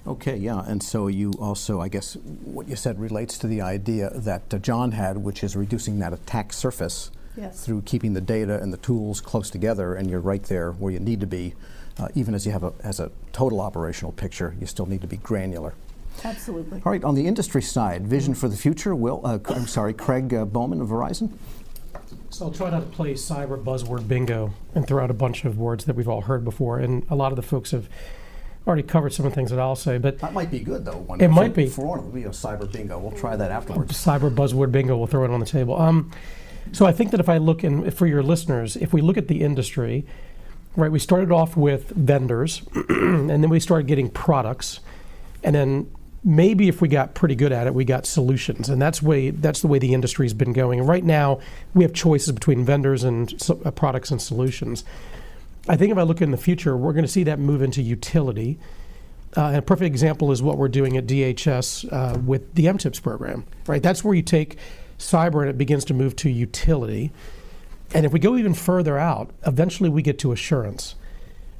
[0.07, 4.09] Okay, yeah, and so you also, I guess, what you said relates to the idea
[4.11, 7.65] that uh, John had, which is reducing that attack surface yes.
[7.65, 10.99] through keeping the data and the tools close together, and you're right there where you
[10.99, 11.53] need to be.
[11.97, 15.07] Uh, even as you have a, as a total operational picture, you still need to
[15.07, 15.73] be granular.
[16.23, 16.81] Absolutely.
[16.85, 20.33] All right, on the industry side, vision for the future, Will, uh, I'm sorry, Craig
[20.33, 21.31] uh, Bowman of Verizon.
[22.29, 25.57] So I'll try not to play cyber buzzword bingo and throw out a bunch of
[25.57, 26.79] words that we've all heard before.
[26.79, 27.89] And a lot of the folks have
[28.67, 29.97] already covered some of the things that I'll say.
[29.97, 30.97] But that might be good though.
[30.97, 31.67] One it might be.
[31.67, 32.99] For one, it will be a cyber bingo.
[32.99, 33.93] We'll try that afterwards.
[33.93, 34.95] Cyber buzzword bingo.
[34.95, 35.79] We'll throw it on the table.
[35.79, 36.11] Um,
[36.71, 39.27] so I think that if I look in for your listeners, if we look at
[39.27, 40.05] the industry,
[40.75, 44.81] right, we started off with vendors, and then we started getting products,
[45.43, 45.91] and then
[46.23, 49.61] maybe if we got pretty good at it, we got solutions, and that's way that's
[49.61, 50.81] the way the industry's been going.
[50.81, 51.39] Right now,
[51.73, 54.83] we have choices between vendors and so, uh, products and solutions.
[55.67, 57.81] I think if I look in the future, we're going to see that move into
[57.81, 58.57] utility.
[59.37, 63.03] Uh, and a perfect example is what we're doing at DHS uh, with the MTIPS
[63.03, 63.45] program.
[63.67, 64.57] Right, that's where you take
[64.97, 67.11] cyber and it begins to move to utility.
[67.93, 70.95] And if we go even further out, eventually we get to assurance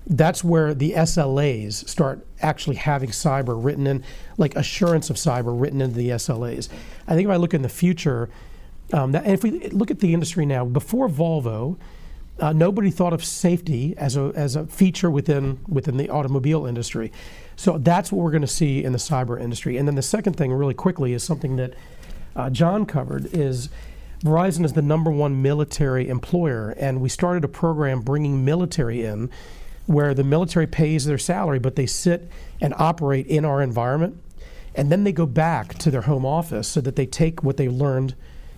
[0.10, 4.03] that's where the SLAs start actually having cyber written in,
[4.38, 6.68] like assurance of cyber written into the SLAs.
[7.07, 8.30] I think if I look in the future,
[8.91, 11.78] um, that, and if we look at the industry now, before Volvo,
[12.39, 17.12] uh, nobody thought of safety as a, as a feature within, within the automobile industry.
[17.55, 19.78] So that's what we're going to see in the cyber industry.
[19.78, 21.74] And then the second thing, really quickly, is something that
[22.36, 23.70] uh, John covered is
[24.24, 29.30] Verizon is the number one military employer, and we started a program bringing military in
[29.89, 32.29] where the military pays their salary, but they sit
[32.61, 34.21] and operate in our environment.
[34.75, 37.67] And then they go back to their home office so that they take what they
[37.67, 38.13] learned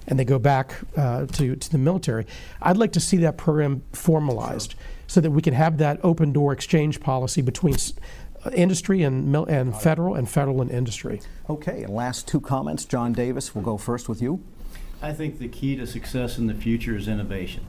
[0.07, 2.25] and they go back uh, to, to the military.
[2.61, 4.75] I'd like to see that program formalized
[5.07, 7.77] so that we can have that open door exchange policy between
[8.43, 11.21] uh, industry and, and federal and federal and industry.
[11.49, 12.83] Okay, and last two comments.
[12.83, 14.43] John Davis, we'll go first with you.
[15.01, 17.63] I think the key to success in the future is innovation.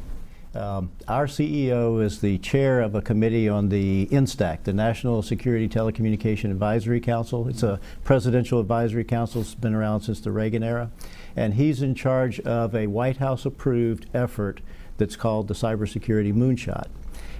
[0.55, 5.67] Um, our CEO is the chair of a committee on the NSTAC, the National Security
[5.67, 7.49] Telecommunication Advisory Council.
[7.49, 9.41] It's a presidential advisory council.
[9.41, 10.91] It's been around since the Reagan era.
[11.35, 14.61] And he's in charge of a White House approved effort
[14.99, 16.89] that's called the Cybersecurity Moonshot.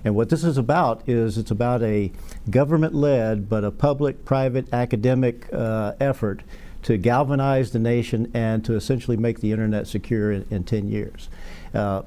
[0.05, 2.11] And what this is about is it's about a
[2.49, 6.43] government led but a public private academic uh, effort
[6.83, 11.29] to galvanize the nation and to essentially make the internet secure in, in 10 years.
[11.75, 12.03] Uh,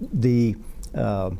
[0.00, 0.56] the
[0.94, 1.30] uh,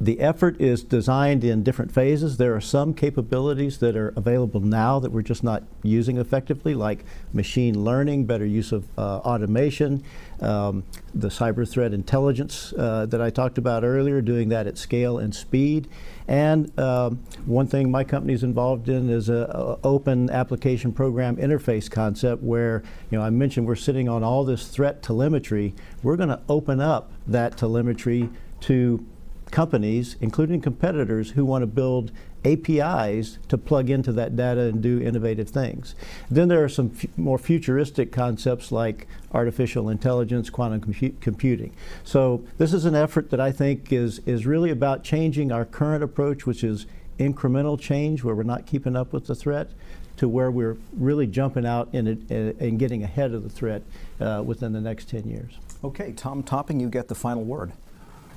[0.00, 2.36] the effort is designed in different phases.
[2.36, 7.04] There are some capabilities that are available now that we're just not using effectively, like
[7.32, 10.02] machine learning, better use of uh, automation,
[10.40, 10.82] um,
[11.14, 15.34] the cyber threat intelligence uh, that I talked about earlier, doing that at scale and
[15.34, 15.88] speed.
[16.26, 19.46] And um, one thing my company is involved in is an
[19.84, 24.68] open application program interface concept where, you know, I mentioned we're sitting on all this
[24.68, 25.74] threat telemetry.
[26.02, 29.04] We're going to open up that telemetry to
[29.50, 32.10] companies, including competitors, who want to build
[32.44, 35.94] APIs to plug into that data and do innovative things.
[36.30, 41.72] Then there are some more futuristic concepts like artificial intelligence, quantum compu computing.
[42.04, 46.04] So this is an effort that I think is, is really about changing our current
[46.04, 46.86] approach, which is
[47.18, 49.70] incremental change, where we're not keeping up with the threat,
[50.16, 53.82] to where we're really jumping out and, and getting ahead of the threat
[54.20, 55.52] uh, within the next 10 years.
[55.82, 57.72] Okay, Tom Topping, you get the final word.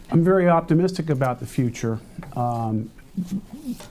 [0.09, 1.99] I'm very optimistic about the future.
[2.35, 2.89] Um,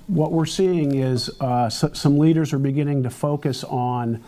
[0.07, 4.23] what we're seeing is uh, some leaders are beginning to focus on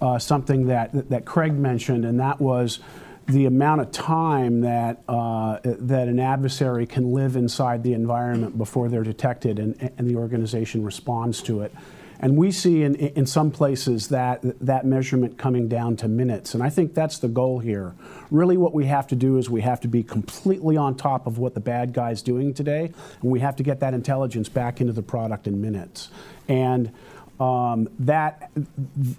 [0.00, 2.80] uh, something that, that Craig mentioned, and that was
[3.26, 8.88] the amount of time that, uh, that an adversary can live inside the environment before
[8.88, 11.74] they're detected and, and the organization responds to it.
[12.20, 16.54] And we see in, in some places that, that measurement coming down to minutes.
[16.54, 17.94] And I think that's the goal here.
[18.30, 21.38] Really, what we have to do is we have to be completely on top of
[21.38, 22.92] what the bad guy's doing today,
[23.22, 26.10] and we have to get that intelligence back into the product in minutes.
[26.48, 26.92] And
[27.38, 28.50] um, that,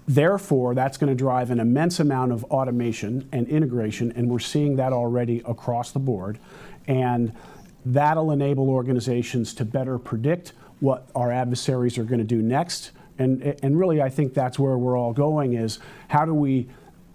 [0.06, 4.76] therefore, that's going to drive an immense amount of automation and integration, and we're seeing
[4.76, 6.38] that already across the board.
[6.86, 7.32] And
[7.86, 12.90] that'll enable organizations to better predict what our adversaries are going to do next.
[13.18, 15.78] And, and really, I think that's where we're all going is
[16.08, 16.68] how do we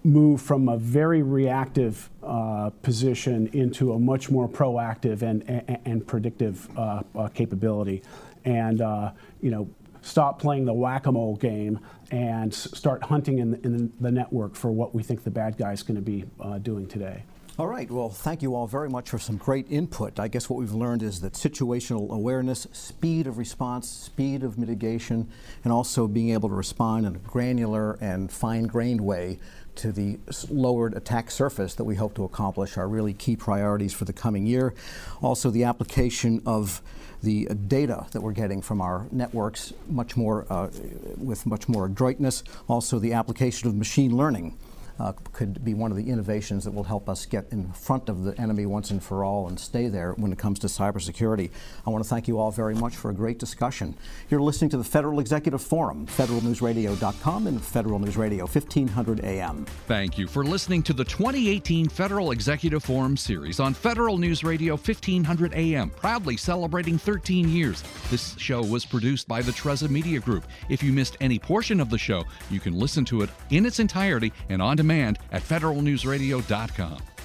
[0.04, 6.06] move from a very reactive uh, position into a much more proactive and, and, and
[6.06, 8.02] predictive uh, uh, capability.
[8.44, 9.10] And, uh,
[9.42, 9.68] you know,
[10.02, 11.80] stop playing the whack-a-mole game
[12.12, 15.72] and start hunting in the, in the network for what we think the bad guy
[15.72, 17.24] is going to be uh, doing today.
[17.58, 17.90] All right.
[17.90, 20.20] Well, thank you all very much for some great input.
[20.20, 25.30] I guess what we've learned is that situational awareness, speed of response, speed of mitigation,
[25.64, 29.38] and also being able to respond in a granular and fine grained way
[29.76, 30.18] to the
[30.50, 34.46] lowered attack surface that we hope to accomplish are really key priorities for the coming
[34.46, 34.74] year.
[35.22, 36.82] Also, the application of
[37.22, 40.68] the data that we're getting from our networks much more uh,
[41.16, 42.42] with much more adroitness.
[42.68, 44.58] Also, the application of machine learning
[44.98, 48.24] uh, could be one of the innovations that will help us get in front of
[48.24, 51.50] the enemy once and for all and stay there when it comes to cybersecurity.
[51.86, 53.94] I want to thank you all very much for a great discussion.
[54.30, 59.66] You're listening to the Federal Executive Forum, federalnewsradio.com and Federal News Radio 1500 AM.
[59.86, 64.74] Thank you for listening to the 2018 Federal Executive Forum series on Federal News Radio
[64.74, 67.84] 1500 AM, proudly celebrating 13 years.
[68.10, 70.44] This show was produced by the Trezza Media Group.
[70.68, 73.78] If you missed any portion of the show, you can listen to it in its
[73.78, 77.15] entirety and on demand demand at federalnewsradio.com.